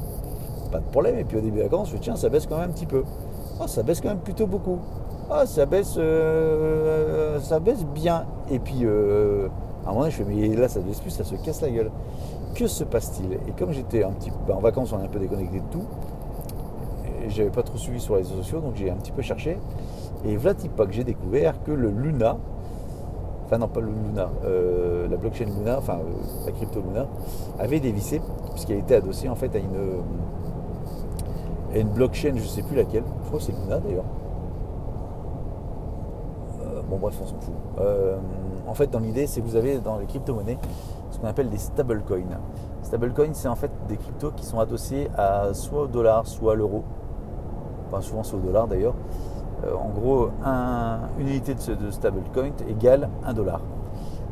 pas 0.72 0.80
de 0.80 0.86
problème. 0.86 1.18
Et 1.18 1.24
puis 1.24 1.38
au 1.38 1.42
début 1.42 1.58
des 1.58 1.64
vacances, 1.64 1.90
je 1.90 1.96
me 1.96 2.00
tiens, 2.00 2.16
ça 2.16 2.30
baisse 2.30 2.46
quand 2.46 2.58
même 2.58 2.70
un 2.70 2.74
petit 2.74 2.86
peu. 2.86 3.04
Ah, 3.60 3.68
ça 3.68 3.84
baisse 3.84 4.02
quand 4.02 4.10
même 4.10 4.20
plutôt 4.20 4.48
beaucoup. 4.48 4.80
Ah, 5.30 5.46
ça 5.46 5.66
baisse, 5.66 5.96
euh, 5.98 7.40
ça 7.40 7.60
baisse 7.60 7.86
bien. 7.86 8.26
Et 8.50 8.60
puis, 8.60 8.80
euh, 8.84 9.48
à 9.86 9.90
un 9.90 9.92
moment 9.92 10.02
donné, 10.02 10.12
je 10.12 10.18
fais, 10.18 10.26
mais 10.26 10.56
là, 10.56 10.68
ça 10.68 10.80
baisse 10.80 11.00
plus, 11.00 11.12
ça 11.12 11.24
se 11.24 11.36
casse 11.36 11.62
la 11.62 11.70
gueule. 11.70 11.92
Que 12.56 12.68
se 12.68 12.84
passe-t-il? 12.84 13.34
Et 13.34 13.52
comme 13.58 13.72
j'étais 13.72 14.04
un 14.04 14.12
petit 14.12 14.32
peu 14.32 14.54
en 14.54 14.60
vacances, 14.60 14.92
on 14.92 15.00
est 15.00 15.06
un 15.06 15.10
peu 15.10 15.20
déconnecté 15.20 15.60
de 15.60 15.66
tout 15.72 15.84
j'avais 17.30 17.50
pas 17.50 17.64
trop 17.64 17.78
suivi 17.78 18.00
sur 18.00 18.16
les 18.16 18.22
réseaux 18.22 18.36
sociaux, 18.36 18.60
donc 18.60 18.76
j'ai 18.76 18.90
un 18.90 18.96
petit 18.96 19.12
peu 19.12 19.22
cherché. 19.22 19.58
Et 20.26 20.36
voilà 20.36 20.56
que 20.56 20.92
j'ai 20.92 21.04
découvert 21.04 21.62
que 21.64 21.72
le 21.72 21.90
Luna, 21.90 22.38
enfin 23.50 23.58
non 23.58 23.68
pas 23.68 23.80
le 23.80 23.88
Luna, 23.88 24.30
euh, 24.46 25.08
la 25.08 25.18
blockchain 25.18 25.46
Luna, 25.46 25.80
enfin 25.80 25.94
euh, 25.96 26.46
la 26.46 26.52
crypto 26.52 26.82
Luna, 26.82 27.08
avait 27.58 27.80
dévissé, 27.80 28.22
puisqu'il 28.52 28.76
a 28.76 28.78
été 28.78 28.96
adossé 28.96 29.28
en 29.28 29.34
fait 29.34 29.56
à 29.56 29.58
une, 29.58 30.04
une 31.74 31.90
blockchain, 31.90 32.34
je 32.36 32.44
sais 32.44 32.62
plus 32.62 32.76
laquelle, 32.76 33.04
je 33.24 33.28
crois 33.28 33.40
que 33.40 33.46
c'est 33.46 33.54
Luna 33.54 33.80
d'ailleurs. 33.80 34.06
Euh, 36.62 36.82
bon 36.88 36.98
bref, 36.98 37.16
on 37.24 37.26
s'en 37.26 37.40
fout. 37.40 37.56
en 38.68 38.74
fait, 38.76 38.92
dans 38.92 39.00
l'idée, 39.00 39.26
c'est 39.26 39.42
que 39.42 39.48
vous 39.48 39.56
avez 39.56 39.80
dans 39.80 39.98
les 39.98 40.06
crypto-monnaies 40.06 40.60
ce 41.10 41.18
qu'on 41.18 41.28
appelle 41.28 41.50
des 41.50 41.58
stablecoins. 41.58 42.38
Stablecoins, 42.84 43.34
c'est 43.34 43.48
en 43.48 43.56
fait 43.56 43.72
des 43.88 43.98
cryptos 43.98 44.32
qui 44.32 44.46
sont 44.46 44.60
adossés 44.60 45.10
à 45.18 45.56
soit 45.56 45.82
au 45.82 45.88
dollar, 45.88 46.28
soit 46.28 46.54
à 46.54 46.56
l'euro 46.56 46.84
souvent 48.02 48.24
c'est 48.24 48.36
au 48.36 48.40
dollar 48.40 48.68
d'ailleurs. 48.68 48.94
Euh, 49.66 49.74
en 49.76 49.90
gros, 49.90 50.30
une 51.20 51.28
unité 51.28 51.54
de, 51.54 51.92
stablecoin 51.92 52.52
égale 52.68 53.10
un 53.26 53.34
dollar. 53.34 53.62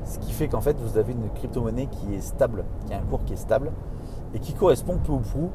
Ce 0.05 0.19
qui 0.19 0.31
fait 0.31 0.47
qu'en 0.47 0.61
fait, 0.61 0.77
vous 0.79 0.97
avez 0.97 1.11
une 1.11 1.29
crypto-monnaie 1.35 1.87
qui 1.87 2.15
est 2.15 2.21
stable, 2.21 2.63
qui 2.85 2.93
a 2.93 2.97
un 2.97 3.01
cours 3.01 3.23
qui 3.25 3.33
est 3.33 3.37
stable 3.37 3.71
et 4.33 4.39
qui 4.39 4.53
correspond 4.53 4.97
peu 4.97 5.11
ou 5.11 5.19
prou 5.19 5.49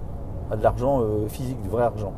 à 0.51 0.57
de 0.57 0.63
l'argent 0.63 1.01
euh, 1.01 1.27
physique, 1.29 1.61
du 1.63 1.69
vrai 1.69 1.85
argent. 1.85 2.13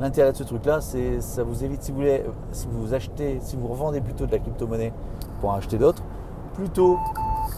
L'intérêt 0.00 0.32
de 0.32 0.36
ce 0.36 0.44
truc-là, 0.44 0.80
c'est 0.80 1.20
ça 1.20 1.42
vous 1.44 1.64
évite, 1.64 1.82
si 1.82 1.92
vous 1.92 1.98
voulez, 1.98 2.24
si 2.52 2.66
vous 2.70 2.94
achetez, 2.94 3.38
si 3.40 3.56
vous 3.56 3.68
revendez 3.68 4.00
plutôt 4.00 4.26
de 4.26 4.32
la 4.32 4.38
crypto-monnaie 4.38 4.92
pour 5.40 5.50
en 5.50 5.54
acheter 5.54 5.78
d'autres, 5.78 6.02
plutôt 6.54 6.98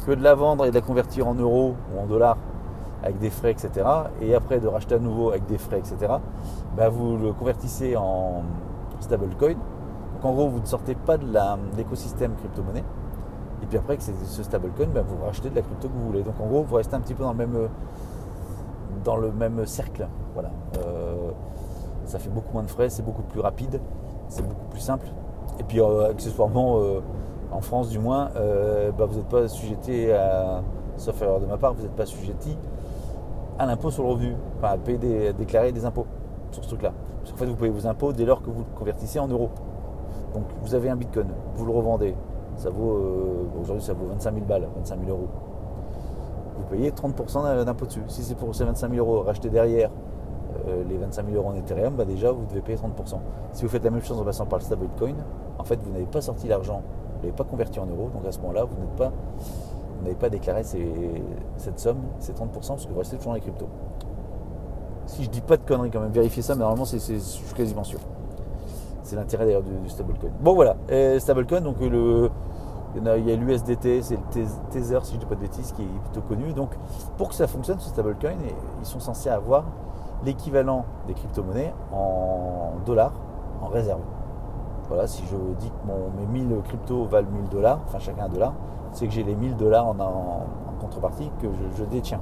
que 0.06 0.12
de 0.12 0.22
la 0.22 0.34
vendre 0.34 0.66
et 0.66 0.70
de 0.70 0.74
la 0.74 0.80
convertir 0.80 1.26
en 1.26 1.34
euros 1.34 1.74
ou 1.94 2.00
en 2.00 2.06
dollars 2.06 2.36
avec 3.02 3.18
des 3.18 3.30
frais, 3.30 3.50
etc. 3.50 3.86
Et 4.20 4.34
après 4.34 4.60
de 4.60 4.68
racheter 4.68 4.94
à 4.94 4.98
nouveau 4.98 5.30
avec 5.30 5.46
des 5.46 5.58
frais, 5.58 5.78
etc. 5.78 6.14
Bah, 6.76 6.88
vous 6.88 7.16
le 7.16 7.32
convertissez 7.32 7.96
en 7.96 8.42
stablecoin. 9.00 9.54
Donc 10.14 10.24
en 10.24 10.32
gros, 10.32 10.48
vous 10.48 10.60
ne 10.60 10.66
sortez 10.66 10.94
pas 10.94 11.16
de 11.16 11.26
l'écosystème 11.76 12.34
crypto-monnaie. 12.36 12.84
Et 13.62 13.66
puis 13.66 13.78
après, 13.78 13.96
que 13.96 14.02
ce 14.02 14.42
stablecoin, 14.42 14.86
bah, 14.86 15.02
vous 15.06 15.24
rachetez 15.24 15.50
de 15.50 15.54
la 15.54 15.62
crypto 15.62 15.88
que 15.88 15.92
vous 15.94 16.06
voulez. 16.06 16.22
Donc 16.22 16.34
en 16.40 16.46
gros, 16.46 16.62
vous 16.62 16.76
restez 16.76 16.94
un 16.94 17.00
petit 17.00 17.14
peu 17.14 17.22
dans 17.22 17.32
le 17.32 17.38
même, 17.38 17.68
dans 19.04 19.16
le 19.16 19.32
même 19.32 19.66
cercle. 19.66 20.08
Voilà. 20.34 20.50
Euh, 20.78 21.30
ça 22.04 22.18
fait 22.18 22.30
beaucoup 22.30 22.52
moins 22.52 22.62
de 22.62 22.70
frais, 22.70 22.88
c'est 22.88 23.04
beaucoup 23.04 23.22
plus 23.22 23.40
rapide, 23.40 23.80
c'est 24.28 24.46
beaucoup 24.46 24.66
plus 24.70 24.80
simple. 24.80 25.06
Et 25.58 25.62
puis 25.62 25.80
euh, 25.80 26.10
accessoirement, 26.10 26.78
euh, 26.78 27.00
en 27.52 27.60
France 27.60 27.88
du 27.90 27.98
moins, 27.98 28.30
bah, 28.96 29.06
vous 29.06 29.16
n'êtes 29.16 29.28
pas 29.28 29.48
sujeté 29.48 30.12
à, 30.14 30.62
sauf 30.96 31.20
erreur 31.22 31.40
de 31.40 31.46
ma 31.46 31.56
part, 31.56 31.74
vous 31.74 31.82
n'êtes 31.82 31.96
pas 31.96 32.06
sujetti 32.06 32.56
à 33.58 33.66
l'impôt 33.66 33.90
sur 33.90 34.04
le 34.04 34.10
revenu, 34.10 34.36
enfin 34.56 34.74
à 34.74 34.78
payer 34.78 34.98
des, 34.98 35.32
déclarer 35.32 35.72
des 35.72 35.84
impôts 35.84 36.06
sur 36.52 36.62
ce 36.62 36.68
truc-là. 36.68 36.92
Parce 37.20 37.32
qu'en 37.32 37.38
fait, 37.38 37.46
vous 37.46 37.56
payez 37.56 37.70
vos 37.70 37.86
impôts 37.86 38.12
dès 38.12 38.24
lors 38.24 38.42
que 38.42 38.50
vous 38.50 38.60
le 38.60 38.78
convertissez 38.78 39.18
en 39.18 39.28
euros. 39.28 39.50
Donc 40.34 40.44
vous 40.62 40.74
avez 40.74 40.90
un 40.90 40.96
bitcoin, 40.96 41.26
vous 41.56 41.66
le 41.66 41.72
revendez, 41.72 42.14
ça 42.56 42.70
vaut 42.70 42.92
euh, 42.92 43.60
aujourd'hui 43.60 43.82
ça 43.82 43.94
vaut 43.94 44.06
25 44.06 44.34
000 44.34 44.46
balles, 44.46 44.68
25 44.76 44.98
000 45.04 45.10
euros. 45.10 45.28
Vous 46.56 46.64
payez 46.76 46.90
30% 46.90 47.64
d'impôt 47.64 47.86
dessus. 47.86 48.02
Si 48.06 48.22
c'est 48.22 48.36
pour 48.36 48.54
ces 48.54 48.64
25 48.64 48.92
000 48.92 49.04
euros 49.04 49.22
racheter 49.22 49.48
derrière 49.48 49.90
euh, 50.68 50.84
les 50.88 50.98
25 50.98 51.26
000 51.26 51.36
euros 51.36 51.48
en 51.48 51.54
Ethereum, 51.54 51.94
bah 51.94 52.04
déjà 52.04 52.30
vous 52.30 52.44
devez 52.46 52.60
payer 52.60 52.78
30%. 52.78 53.18
Si 53.52 53.62
vous 53.62 53.68
faites 53.68 53.82
la 53.82 53.90
même 53.90 54.02
chose 54.02 54.20
en 54.20 54.24
passant 54.24 54.46
par 54.46 54.58
le 54.58 54.64
stablecoin, 54.64 55.16
en 55.58 55.64
fait 55.64 55.80
vous 55.82 55.90
n'avez 55.90 56.06
pas 56.06 56.20
sorti 56.20 56.46
l'argent, 56.46 56.82
vous 56.84 57.18
ne 57.18 57.22
l'avez 57.22 57.36
pas 57.36 57.44
converti 57.44 57.80
en 57.80 57.86
euros, 57.86 58.10
donc 58.12 58.24
à 58.26 58.32
ce 58.32 58.38
moment-là 58.40 58.64
vous 58.64 58.78
n'êtes 58.78 58.96
pas 58.96 59.10
vous 60.00 60.04
n'avez 60.04 60.16
pas 60.16 60.30
déclaré 60.30 60.62
cette 60.62 61.78
somme, 61.78 61.98
ces 62.20 62.32
30%, 62.32 62.48
parce 62.52 62.86
que 62.86 62.92
vous 62.92 62.98
restez 62.98 63.16
toujours 63.16 63.32
dans 63.32 63.34
les 63.34 63.42
cryptos. 63.42 63.68
Si 65.10 65.24
je 65.24 65.30
dis 65.30 65.40
pas 65.40 65.56
de 65.56 65.62
conneries 65.62 65.90
quand 65.90 66.00
même, 66.00 66.12
vérifiez 66.12 66.40
ça, 66.40 66.54
mais 66.54 66.60
normalement 66.60 66.84
c'est, 66.84 66.98
je 66.98 67.18
suis 67.18 67.54
quasiment 67.54 67.82
sûr. 67.82 67.98
C'est 69.02 69.16
l'intérêt 69.16 69.44
d'ailleurs 69.44 69.62
du, 69.62 69.88
stablecoin. 69.88 70.30
Bon 70.40 70.54
voilà, 70.54 70.76
stablecoin, 71.18 71.60
donc 71.60 71.80
le, 71.80 72.30
il 72.94 73.26
y 73.26 73.32
a 73.32 73.36
l'USDT, 73.36 74.02
c'est 74.02 74.14
le 74.14 74.46
Tether, 74.70 75.00
si 75.02 75.10
je 75.10 75.16
ne 75.16 75.20
dis 75.20 75.26
pas 75.26 75.34
de 75.34 75.40
bêtises, 75.40 75.72
qui 75.72 75.82
est 75.82 76.00
plutôt 76.04 76.20
connu. 76.22 76.52
Donc, 76.52 76.70
pour 77.16 77.30
que 77.30 77.34
ça 77.34 77.48
fonctionne, 77.48 77.80
ce 77.80 77.88
stablecoin, 77.88 78.36
ils 78.80 78.86
sont 78.86 79.00
censés 79.00 79.30
avoir 79.30 79.64
l'équivalent 80.24 80.84
des 81.08 81.14
crypto-monnaies 81.14 81.74
en 81.92 82.74
dollars 82.86 83.12
en 83.62 83.66
réserve. 83.66 84.00
Voilà, 84.88 85.06
si 85.06 85.24
je 85.26 85.36
dis 85.58 85.70
que 85.70 86.20
mes 86.20 86.44
1000 86.44 86.62
cryptos 86.64 87.04
valent 87.04 87.30
1000 87.30 87.48
dollars, 87.48 87.80
enfin 87.86 87.98
chacun 87.98 88.24
un 88.24 88.28
dollar, 88.28 88.54
c'est 88.92 89.06
que 89.06 89.12
j'ai 89.12 89.22
les 89.22 89.36
1000 89.36 89.56
dollars 89.56 89.86
en, 89.86 90.46
contrepartie 90.80 91.30
que 91.40 91.46
je, 91.76 91.84
détiens. 91.84 92.20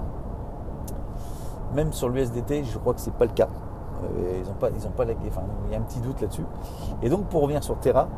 Même 1.74 1.92
sur 1.92 2.08
l'USDT, 2.08 2.64
je 2.64 2.78
crois 2.78 2.94
que 2.94 3.00
ce 3.00 3.10
n'est 3.10 3.16
pas 3.16 3.26
le 3.26 3.32
cas. 3.32 3.48
Euh, 4.04 4.40
ils 4.42 4.48
ont 4.48 4.54
pas, 4.54 4.70
ils 4.70 4.90
pas 4.90 5.04
enfin, 5.28 5.42
il 5.66 5.72
y 5.72 5.74
a 5.74 5.78
un 5.78 5.82
petit 5.82 6.00
doute 6.00 6.20
là-dessus. 6.20 6.44
Et 7.02 7.08
donc 7.08 7.26
pour 7.26 7.42
revenir 7.42 7.62
sur 7.62 7.78
Terra, 7.78 8.08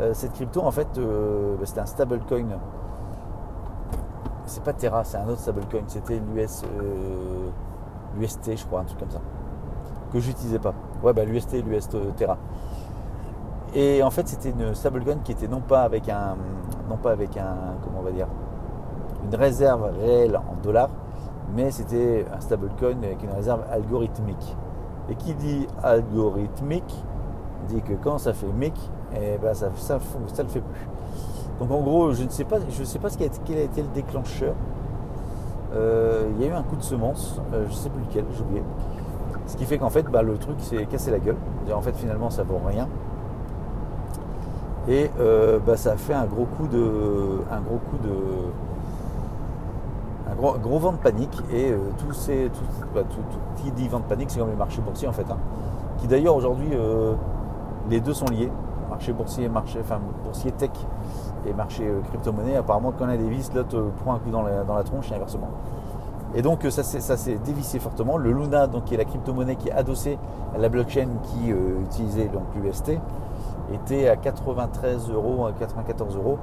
euh, 0.00 0.14
cette 0.14 0.32
crypto, 0.32 0.62
en 0.62 0.70
fait, 0.70 0.88
euh, 0.98 1.56
bah, 1.56 1.66
c'était 1.66 1.80
un 1.80 1.86
stablecoin. 1.86 2.58
C'est 4.46 4.62
pas 4.62 4.72
Terra, 4.72 5.04
c'est 5.04 5.16
un 5.16 5.28
autre 5.28 5.40
stablecoin. 5.40 5.82
C'était 5.86 6.20
l'US, 6.34 6.62
l'UST, 8.18 8.56
je 8.56 8.66
crois, 8.66 8.80
un 8.80 8.84
truc 8.84 8.98
comme 8.98 9.10
ça. 9.10 9.20
Que 10.12 10.20
j'utilisais 10.20 10.58
pas. 10.58 10.74
Ouais, 11.02 11.12
bah 11.12 11.24
l'UST, 11.24 11.64
l'UST 11.64 11.96
Terra. 12.16 12.36
Et 13.74 14.02
en 14.02 14.10
fait, 14.10 14.28
c'était 14.28 14.50
une 14.50 14.74
stablecoin 14.74 15.18
qui 15.24 15.32
était 15.32 15.48
non 15.48 15.60
pas 15.60 15.82
avec 15.82 16.08
un, 16.10 16.36
non 16.90 16.98
pas 16.98 17.12
avec 17.12 17.36
un, 17.38 17.76
comment 17.82 18.00
on 18.00 18.02
va 18.02 18.10
dire, 18.10 18.26
une 19.24 19.34
réserve 19.34 19.90
réelle 19.98 20.36
en 20.36 20.60
dollars, 20.62 20.90
mais 21.54 21.70
c'était 21.70 22.24
un 22.32 22.40
stablecoin 22.40 23.02
avec 23.02 23.22
une 23.22 23.30
réserve 23.30 23.62
algorithmique. 23.70 24.56
Et 25.08 25.14
qui 25.14 25.34
dit 25.34 25.66
algorithmique 25.82 27.04
dit 27.68 27.82
que 27.82 27.92
quand 28.02 28.18
ça 28.18 28.32
fait 28.32 28.46
mic, 28.46 28.74
et 29.14 29.38
ben 29.40 29.54
ça, 29.54 29.70
ça, 29.76 29.98
ça, 30.32 30.42
le 30.42 30.48
fait 30.48 30.60
plus. 30.60 30.88
Donc 31.60 31.70
en 31.70 31.80
gros, 31.80 32.12
je 32.12 32.24
ne 32.24 32.28
sais 32.28 32.44
pas, 32.44 32.56
je 32.68 32.84
sais 32.84 32.98
pas 32.98 33.10
ce 33.10 33.18
qui 33.18 33.24
a, 33.24 33.28
quel 33.44 33.58
a 33.58 33.62
été 33.62 33.82
le 33.82 33.88
déclencheur. 33.88 34.54
Euh, 35.74 36.28
il 36.34 36.42
y 36.42 36.48
a 36.48 36.52
eu 36.52 36.54
un 36.54 36.62
coup 36.62 36.76
de 36.76 36.82
semence, 36.82 37.40
euh, 37.52 37.64
je 37.66 37.70
ne 37.70 37.76
sais 37.76 37.90
plus 37.90 38.02
lequel, 38.02 38.24
j'ai 38.34 38.42
oublié. 38.42 38.62
Ce 39.46 39.56
qui 39.56 39.64
fait 39.64 39.78
qu'en 39.78 39.90
fait, 39.90 40.04
bah, 40.04 40.22
le 40.22 40.36
truc 40.38 40.60
s'est 40.60 40.86
cassé 40.86 41.10
la 41.10 41.18
gueule. 41.18 41.36
En 41.72 41.80
fait, 41.80 41.96
finalement, 41.96 42.30
ça 42.30 42.42
vaut 42.42 42.60
rien. 42.64 42.88
Et 44.88 45.10
euh, 45.20 45.58
bah, 45.64 45.76
ça 45.76 45.92
a 45.92 45.96
fait 45.96 46.14
un 46.14 46.26
gros 46.26 46.44
coup 46.44 46.66
de, 46.66 47.42
un 47.50 47.60
gros 47.60 47.78
coup 47.78 47.98
de, 48.02 48.12
un 50.30 50.34
gros, 50.34 50.54
gros 50.58 50.78
vent 50.78 50.92
de 50.92 50.98
panique. 50.98 51.36
Et 51.52 51.74
tous 51.98 52.12
ces, 52.12 52.50
tout, 52.52 52.64
bah, 52.94 53.02
tout, 53.08 53.62
qui 53.62 53.70
dit 53.72 53.88
vent 53.88 54.00
de 54.00 54.04
panique, 54.04 54.30
c'est 54.30 54.38
comme 54.38 54.50
les 54.50 54.56
marchés 54.56 54.80
boursiers 54.80 55.08
en 55.08 55.12
fait, 55.12 55.30
hein. 55.30 55.38
qui 55.98 56.06
d'ailleurs 56.06 56.36
aujourd'hui, 56.36 56.70
les 57.90 58.00
deux 58.00 58.14
sont 58.14 58.26
liés 58.26 58.50
marché 58.92 59.12
boursier, 59.12 59.48
marché, 59.48 59.78
enfin 59.80 60.00
boursier 60.22 60.52
tech 60.52 60.70
et 61.46 61.52
marché 61.54 61.82
euh, 61.84 62.00
crypto-monnaie, 62.08 62.56
apparemment 62.56 62.92
quand 62.96 63.06
on 63.06 63.08
a 63.08 63.16
des 63.16 63.28
vis, 63.28 63.50
l'autre 63.54 63.90
prend 64.02 64.14
un 64.14 64.18
coup 64.18 64.30
dans 64.30 64.42
la, 64.42 64.64
dans 64.64 64.74
la 64.74 64.82
tronche 64.82 65.10
et 65.10 65.14
inversement. 65.14 65.48
Et 66.34 66.42
donc 66.42 66.66
ça 66.70 66.82
s'est 66.82 67.38
dévissé 67.44 67.78
fortement. 67.78 68.16
Le 68.16 68.32
Luna, 68.32 68.66
donc, 68.66 68.84
qui 68.84 68.94
est 68.94 68.98
la 68.98 69.04
crypto-monnaie 69.04 69.56
qui 69.56 69.68
est 69.68 69.72
adossée 69.72 70.18
à 70.54 70.58
la 70.58 70.68
blockchain 70.68 71.08
qui 71.24 71.52
euh, 71.52 71.82
utilisait 71.82 72.28
donc 72.28 72.44
l'UST, 72.54 72.98
était 73.72 74.08
à 74.08 74.16
93 74.16 75.10
euros, 75.10 75.48
94 75.58 76.16
euros. 76.16 76.38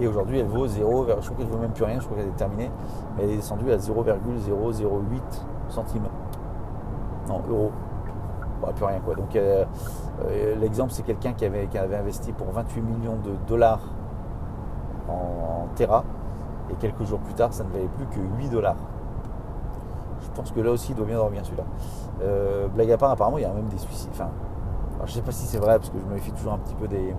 Et 0.00 0.06
aujourd'hui, 0.06 0.38
elle 0.38 0.46
vaut 0.46 0.66
0, 0.66 1.06
je 1.06 1.12
crois 1.12 1.36
qu'elle 1.36 1.46
ne 1.46 1.50
vaut 1.50 1.58
même 1.58 1.72
plus 1.72 1.84
rien, 1.84 1.98
je 1.98 2.04
crois 2.04 2.16
qu'elle 2.16 2.28
est 2.28 2.36
terminée. 2.36 2.70
Elle 3.18 3.30
est 3.30 3.36
descendue 3.36 3.72
à 3.72 3.78
0,008 3.78 5.46
centimes. 5.68 6.08
Non, 7.28 7.42
euros. 7.48 7.72
Bon, 8.60 8.72
plus 8.72 8.84
rien 8.84 9.00
quoi. 9.00 9.14
Donc 9.14 9.34
euh, 9.36 9.64
euh, 10.24 10.54
l'exemple, 10.56 10.92
c'est 10.92 11.04
quelqu'un 11.04 11.32
qui 11.32 11.44
avait, 11.44 11.68
investi 11.74 12.32
pour 12.32 12.50
28 12.50 12.80
millions 12.80 13.16
de 13.16 13.32
dollars 13.46 13.80
en, 15.08 15.66
Terra, 15.74 16.04
et 16.70 16.74
quelques 16.74 17.04
jours 17.04 17.20
plus 17.20 17.34
tard, 17.34 17.52
ça 17.52 17.62
ne 17.62 17.70
valait 17.70 17.88
plus 17.96 18.06
que 18.06 18.20
8 18.38 18.48
dollars. 18.48 18.76
Je 20.20 20.28
pense 20.30 20.50
que 20.50 20.60
là 20.60 20.72
aussi, 20.72 20.92
il 20.92 20.96
doit 20.96 21.06
bien 21.06 21.16
dormir 21.16 21.44
celui-là. 21.44 21.64
Euh, 22.22 22.66
blague 22.68 22.90
à 22.90 22.96
part, 22.96 23.10
apparemment, 23.10 23.38
il 23.38 23.42
y 23.42 23.44
a 23.44 23.52
même 23.52 23.68
des 23.68 23.78
suicides. 23.78 24.10
Enfin, 24.12 24.28
je 24.98 25.02
ne 25.04 25.08
sais 25.08 25.22
pas 25.22 25.30
si 25.30 25.46
c'est 25.46 25.58
vrai, 25.58 25.78
parce 25.78 25.90
que 25.90 25.98
je 26.00 26.04
me 26.04 26.14
méfie 26.14 26.32
toujours 26.32 26.54
un 26.54 26.58
petit 26.58 26.74
peu 26.74 26.88
des. 26.88 27.14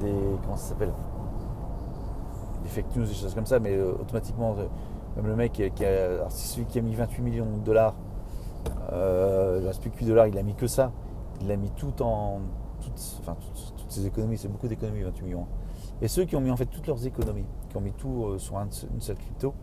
des 0.00 0.14
comment 0.42 0.56
ça 0.56 0.70
s'appelle? 0.70 0.92
Fake 2.82 2.96
news, 2.96 3.06
des 3.06 3.14
choses 3.14 3.34
comme 3.34 3.46
ça, 3.46 3.58
mais 3.58 3.74
euh, 3.74 3.92
automatiquement, 4.00 4.54
même 5.16 5.26
le 5.26 5.36
mec 5.36 5.52
qui, 5.52 5.84
a. 5.84 6.28
Celui 6.30 6.66
qui 6.66 6.78
a 6.78 6.82
mis 6.82 6.94
28 6.94 7.22
millions 7.22 7.56
de 7.56 7.64
dollars, 7.64 7.94
il 8.90 8.94
ne 8.94 9.66
reste 9.66 9.80
plus 9.80 9.90
que 9.90 9.98
8 9.98 10.06
dollars, 10.06 10.26
il 10.26 10.38
a 10.38 10.42
mis 10.42 10.54
que 10.54 10.66
ça 10.66 10.92
il 11.42 11.50
a 11.50 11.56
mis 11.56 11.70
tout 11.70 12.02
en. 12.02 12.40
Toutes, 12.80 13.20
enfin, 13.20 13.36
ses 13.88 14.06
économies, 14.06 14.38
c'est 14.38 14.48
beaucoup 14.48 14.68
d'économies, 14.68 15.02
28 15.02 15.24
millions. 15.24 15.46
Et 16.02 16.08
ceux 16.08 16.24
qui 16.24 16.36
ont 16.36 16.40
mis 16.40 16.50
en 16.50 16.56
fait 16.56 16.66
toutes 16.66 16.86
leurs 16.86 17.06
économies, 17.06 17.46
qui 17.70 17.76
ont 17.76 17.80
mis 17.80 17.92
tout 17.92 18.26
euh, 18.26 18.38
sur 18.38 18.56
une 18.58 19.00
seule 19.00 19.16
crypto, 19.16 19.54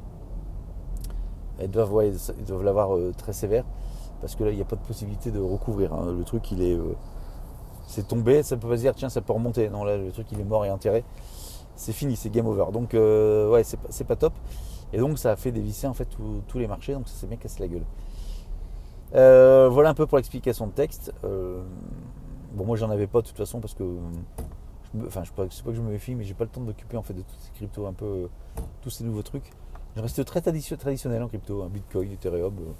ils 1.61 1.69
doivent, 1.69 1.93
ils 2.39 2.45
doivent 2.45 2.63
l'avoir 2.63 2.95
euh, 2.95 3.13
très 3.15 3.33
sévère, 3.33 3.65
parce 4.21 4.35
que 4.35 4.43
là, 4.43 4.51
il 4.51 4.55
n'y 4.55 4.61
a 4.61 4.65
pas 4.65 4.75
de 4.75 4.81
possibilité 4.81 5.31
de 5.31 5.39
recouvrir. 5.39 5.93
Hein. 5.93 6.11
Le 6.11 6.23
truc, 6.23 6.51
il 6.51 6.61
est. 6.61 6.75
Euh, 6.75 6.95
c'est 7.85 8.07
tombé, 8.07 8.43
ça 8.43 8.57
peut 8.57 8.69
pas 8.69 8.77
se 8.77 8.81
dire, 8.81 8.95
tiens, 8.95 9.09
ça 9.09 9.21
peut 9.21 9.33
remonter. 9.33 9.69
Non, 9.69 9.83
là, 9.83 9.97
le 9.97 10.11
truc, 10.11 10.27
il 10.31 10.39
est 10.39 10.45
mort 10.45 10.65
et 10.65 10.71
enterré. 10.71 11.03
C'est 11.75 11.93
fini, 11.93 12.15
c'est 12.15 12.29
game 12.29 12.45
over. 12.45 12.65
Donc, 12.71 12.93
ouais, 12.93 13.63
c'est 13.63 14.03
pas, 14.03 14.15
top. 14.15 14.33
Et 14.91 14.97
donc, 14.97 15.17
ça 15.17 15.31
a 15.31 15.35
fait 15.35 15.51
dévisser 15.51 15.87
en 15.87 15.93
fait 15.93 16.07
tous 16.47 16.59
les 16.59 16.67
marchés, 16.67 16.93
donc 16.93 17.07
ça 17.07 17.15
s'est 17.15 17.27
bien 17.27 17.37
cassé 17.37 17.59
la 17.59 17.67
gueule. 17.67 17.85
Euh, 19.15 19.69
voilà 19.69 19.89
un 19.89 19.93
peu 19.93 20.07
pour 20.07 20.17
l'explication 20.17 20.67
de 20.67 20.71
texte. 20.71 21.13
Euh, 21.23 21.61
bon, 22.53 22.65
moi 22.65 22.77
j'en 22.77 22.89
avais 22.89 23.07
pas 23.07 23.21
de 23.21 23.27
toute 23.27 23.37
façon 23.37 23.59
parce 23.59 23.73
que. 23.73 23.83
Je 24.95 25.07
enfin, 25.07 25.23
je 25.23 25.29
sais 25.29 25.35
pas, 25.35 25.45
que 25.47 25.75
je 25.75 25.81
me 25.81 25.91
méfie, 25.91 26.15
mais 26.15 26.23
j'ai 26.23 26.33
pas 26.33 26.43
le 26.43 26.49
temps 26.49 26.61
de 26.61 26.67
m'occuper 26.67 26.97
en 26.97 27.01
fait 27.01 27.13
de 27.13 27.21
toutes 27.21 27.39
ces 27.39 27.51
cryptos, 27.51 27.85
un 27.87 27.93
peu. 27.93 28.29
tous 28.81 28.89
ces 28.89 29.03
nouveaux 29.03 29.23
trucs. 29.23 29.51
Je 29.95 30.01
reste 30.01 30.23
très 30.25 30.41
traditionnel 30.41 31.21
en 31.21 31.27
crypto, 31.27 31.61
hein, 31.61 31.69
Bitcoin, 31.71 32.11
Ethereum. 32.11 32.55
Euh. 32.59 32.71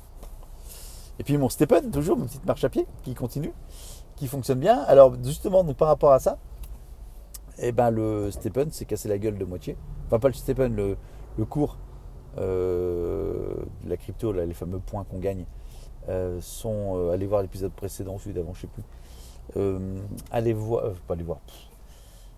Et 1.19 1.23
puis 1.23 1.37
mon 1.37 1.49
Stephen, 1.49 1.91
toujours, 1.91 2.17
ma 2.17 2.25
petite 2.25 2.45
marche 2.45 2.63
à 2.63 2.69
pied 2.69 2.87
qui 3.03 3.13
continue, 3.13 3.53
qui 4.15 4.27
fonctionne 4.27 4.59
bien. 4.59 4.79
Alors 4.81 5.13
justement, 5.23 5.63
par 5.73 5.87
rapport 5.87 6.11
à 6.11 6.19
ça, 6.19 6.39
et 7.59 7.67
eh 7.67 7.71
ben, 7.71 7.91
le 7.91 8.31
Stephen 8.31 8.71
s'est 8.71 8.85
cassé 8.85 9.07
la 9.07 9.17
gueule 9.17 9.37
de 9.37 9.45
moitié. 9.45 9.77
Enfin, 10.07 10.19
pas 10.19 10.27
le 10.27 10.33
Stephen, 10.33 10.75
le, 10.75 11.45
cours 11.45 11.77
de 12.37 13.55
la 13.87 13.97
crypto, 13.97 14.31
les 14.33 14.53
fameux 14.53 14.79
points 14.79 15.03
qu'on 15.03 15.19
gagne, 15.19 15.45
euh, 16.09 16.39
sont. 16.41 16.97
Euh, 16.97 17.11
allez 17.13 17.27
voir 17.27 17.41
l'épisode 17.41 17.71
précédent, 17.71 18.17
celui 18.17 18.33
d'avant, 18.33 18.53
je 18.53 18.61
sais 18.61 18.67
plus. 18.67 18.83
Euh, 19.57 19.99
allez 20.31 20.53
voir. 20.53 20.93
pas 21.07 21.13
aller 21.13 21.23
voir. 21.23 21.39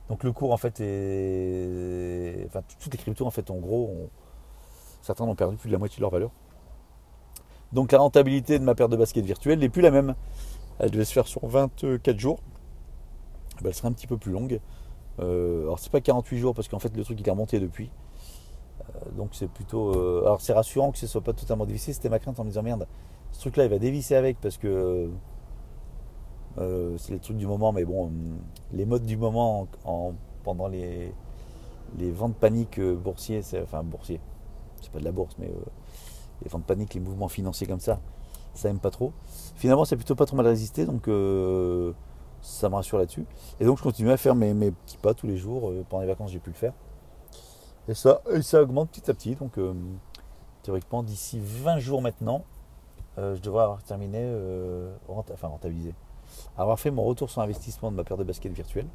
Donc 0.10 0.23
le 0.23 0.32
cours 0.32 0.51
en 0.51 0.58
fait 0.58 0.80
est. 0.82 2.45
Enfin, 2.47 2.62
toutes 2.80 2.93
les 2.93 2.99
cryptos 2.99 3.25
en 3.25 3.32
fait, 3.32 3.49
en 3.49 3.56
gros, 3.56 4.10
certains 5.01 5.23
ont 5.23 5.36
perdu 5.36 5.58
plus 5.58 5.69
de 5.69 5.73
la 5.73 5.80
moitié 5.80 5.97
de 5.97 6.01
leur 6.01 6.12
valeur. 6.12 6.30
Donc 7.73 7.91
la 7.91 7.99
rentabilité 7.99 8.60
de 8.60 8.63
ma 8.63 8.75
paire 8.75 8.89
de 8.89 8.95
baskets 8.95 9.25
virtuelle 9.25 9.60
n'est 9.60 9.69
plus 9.69 9.82
la 9.82 9.91
même. 9.91 10.15
Elle 10.78 10.91
devait 10.91 11.06
se 11.06 11.13
faire 11.13 11.28
sur 11.28 11.45
24 11.47 12.19
jours. 12.19 12.39
Ben, 13.62 13.69
elle 13.69 13.73
serait 13.73 13.88
un 13.88 13.93
petit 13.93 14.08
peu 14.08 14.17
plus 14.17 14.32
longue. 14.32 14.60
Euh, 15.19 15.63
alors 15.63 15.80
c'est 15.80 15.91
pas 15.91 16.01
48 16.01 16.38
jours 16.38 16.54
parce 16.54 16.67
qu'en 16.67 16.80
fait 16.80 16.95
le 16.95 17.04
truc 17.04 17.19
il 17.19 17.28
est 17.28 17.32
remonté 17.32 17.60
depuis. 17.60 17.89
donc 19.15 19.30
c'est 19.34 19.47
plutôt. 19.49 19.91
alors 20.21 20.41
c'est 20.41 20.54
rassurant 20.54 20.91
que 20.91 20.97
ce 20.97 21.08
soit 21.08 21.21
pas 21.21 21.34
totalement 21.34 21.65
difficile. 21.65 21.93
C'était 21.93 22.10
ma 22.10 22.19
crainte 22.19 22.39
en 22.39 22.43
me 22.43 22.49
disant 22.49 22.63
merde, 22.63 22.88
ce 23.36 23.41
truc-là, 23.41 23.65
il 23.65 23.69
va 23.69 23.80
dévisser 23.80 24.15
avec 24.15 24.39
parce 24.39 24.58
que 24.58 25.10
euh, 26.58 26.97
c'est 26.97 27.12
les 27.12 27.19
trucs 27.19 27.38
du 27.38 27.47
moment, 27.47 27.73
mais 27.73 27.84
bon, 27.84 28.12
les 28.71 28.86
modes 28.86 29.06
du 29.06 29.17
moment 29.17 29.67
pendant 30.43 30.67
les, 30.67 31.13
les 31.97 32.12
ventes 32.12 32.36
paniques 32.36 32.80
euh, 32.80 32.95
boursiers, 32.95 33.41
enfin 33.62 33.84
boursiers, 33.84 34.21
c'est 34.82 34.91
pas 34.91 34.99
de 34.99 35.04
la 35.04 35.12
bourse, 35.12 35.36
mais 35.38 35.47
euh, 35.47 35.65
les 36.43 36.49
ventes 36.49 36.63
paniques, 36.63 36.93
les 36.93 37.01
mouvements 37.01 37.28
financiers 37.28 37.67
comme 37.67 37.82
ça, 37.82 37.99
ça 38.54 38.69
aime 38.69 38.80
pas 38.80 38.91
trop. 38.91 39.12
Finalement, 39.56 39.84
c'est 39.84 39.97
plutôt 39.97 40.15
pas 40.15 40.25
trop 40.25 40.38
mal 40.38 40.47
résisté, 40.47 40.86
donc 40.86 41.10
ça 42.45 42.69
me 42.69 42.75
rassure 42.75 42.97
là-dessus. 42.97 43.25
Et 43.60 43.65
donc, 43.65 43.77
je 43.77 43.84
continue 43.84 44.12
à 44.12 44.17
faire 44.17 44.36
mes, 44.36 44.53
petits 44.71 44.97
pas 44.97 45.13
tous 45.13 45.27
les 45.27 45.38
jours. 45.38 45.71
pendant 45.89 46.01
les 46.01 46.08
vacances, 46.08 46.31
j'ai 46.31 46.39
pu 46.39 46.49
le 46.49 46.55
faire. 46.55 46.73
Et 47.88 47.93
ça, 47.93 48.21
et 48.31 48.41
ça 48.41 48.62
augmente 48.62 48.89
petit 48.89 49.10
à 49.10 49.13
petit. 49.13 49.36
Donc, 49.36 49.58
théoriquement, 50.63 51.03
d'ici 51.03 51.39
20 51.41 51.79
jours 51.79 52.01
maintenant, 52.01 52.43
euh, 53.17 53.36
je 53.36 53.41
devrais 53.41 53.63
avoir 53.63 53.84
terminé, 53.84 54.19
euh, 54.19 54.93
enfin 55.08 55.47
rentabilisé, 55.47 55.93
avoir 56.58 56.79
fait 56.79 56.91
mon 56.91 57.03
retour 57.03 57.29
sur 57.29 57.41
investissement 57.41 57.91
de 57.91 57.95
ma 57.95 58.03
paire 58.03 58.17
de 58.17 58.23
baskets 58.23 58.51
virtuelle. 58.51 58.88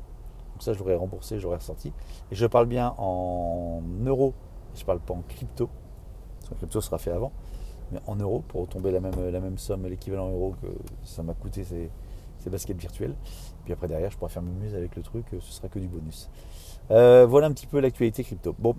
Donc 0.52 0.62
ça, 0.62 0.72
j'aurais 0.72 0.94
remboursé, 0.94 1.38
j'aurais 1.38 1.56
ressorti. 1.56 1.92
Et 2.30 2.34
je 2.34 2.46
parle 2.46 2.66
bien 2.66 2.94
en 2.98 3.80
euros, 4.04 4.34
je 4.74 4.80
ne 4.80 4.86
parle 4.86 5.00
pas 5.00 5.14
en 5.14 5.22
crypto, 5.26 5.70
parce 6.40 6.50
que 6.50 6.54
crypto 6.56 6.80
sera 6.80 6.98
fait 6.98 7.12
avant, 7.12 7.32
mais 7.92 8.00
en 8.06 8.16
euros 8.16 8.42
pour 8.46 8.62
retomber 8.62 8.90
la 8.90 9.00
même, 9.00 9.30
la 9.30 9.40
même 9.40 9.56
somme, 9.56 9.86
l'équivalent 9.86 10.28
euro 10.28 10.54
que 10.60 10.66
ça 11.04 11.22
m'a 11.22 11.32
coûté 11.32 11.64
ces, 11.64 11.90
ces, 12.40 12.50
baskets 12.50 12.78
virtuelles. 12.78 13.14
Puis 13.64 13.72
après, 13.72 13.88
derrière, 13.88 14.10
je 14.10 14.16
pourrais 14.16 14.30
faire 14.30 14.42
mes 14.42 14.52
muses 14.52 14.74
avec 14.74 14.96
le 14.96 15.02
truc, 15.02 15.26
ce 15.32 15.52
sera 15.52 15.68
que 15.68 15.78
du 15.78 15.88
bonus. 15.88 16.28
Euh, 16.90 17.26
voilà 17.26 17.46
un 17.46 17.52
petit 17.52 17.66
peu 17.66 17.80
l'actualité 17.80 18.24
crypto. 18.24 18.54
Bon, 18.58 18.74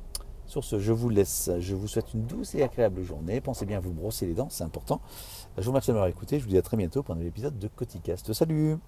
Sur 0.46 0.66
ce, 0.66 0.80
je 0.80 0.92
vous 0.92 1.10
laisse. 1.10 1.50
Je 1.60 1.76
vous 1.76 1.88
souhaite 1.88 2.14
une 2.14 2.26
douce 2.26 2.56
et 2.56 2.64
agréable 2.64 3.04
journée. 3.04 3.40
Pensez 3.40 3.66
bien 3.66 3.78
à 3.78 3.80
vous 3.80 3.94
brosser 3.94 4.26
les 4.26 4.34
dents, 4.34 4.50
c'est 4.50 4.66
important. 4.66 5.00
Je 5.58 5.64
vous 5.64 5.72
remercie 5.72 5.90
de 5.90 5.94
m'avoir 5.94 6.10
écouté. 6.10 6.40
Je 6.40 6.44
vous 6.44 6.50
dis 6.50 6.58
à 6.58 6.62
très 6.62 6.76
bientôt 6.76 7.04
pour 7.04 7.14
un 7.14 7.16
nouvel 7.16 7.30
épisode 7.30 7.58
de 7.58 7.68
Coticast. 7.68 8.34
Salut 8.34 8.82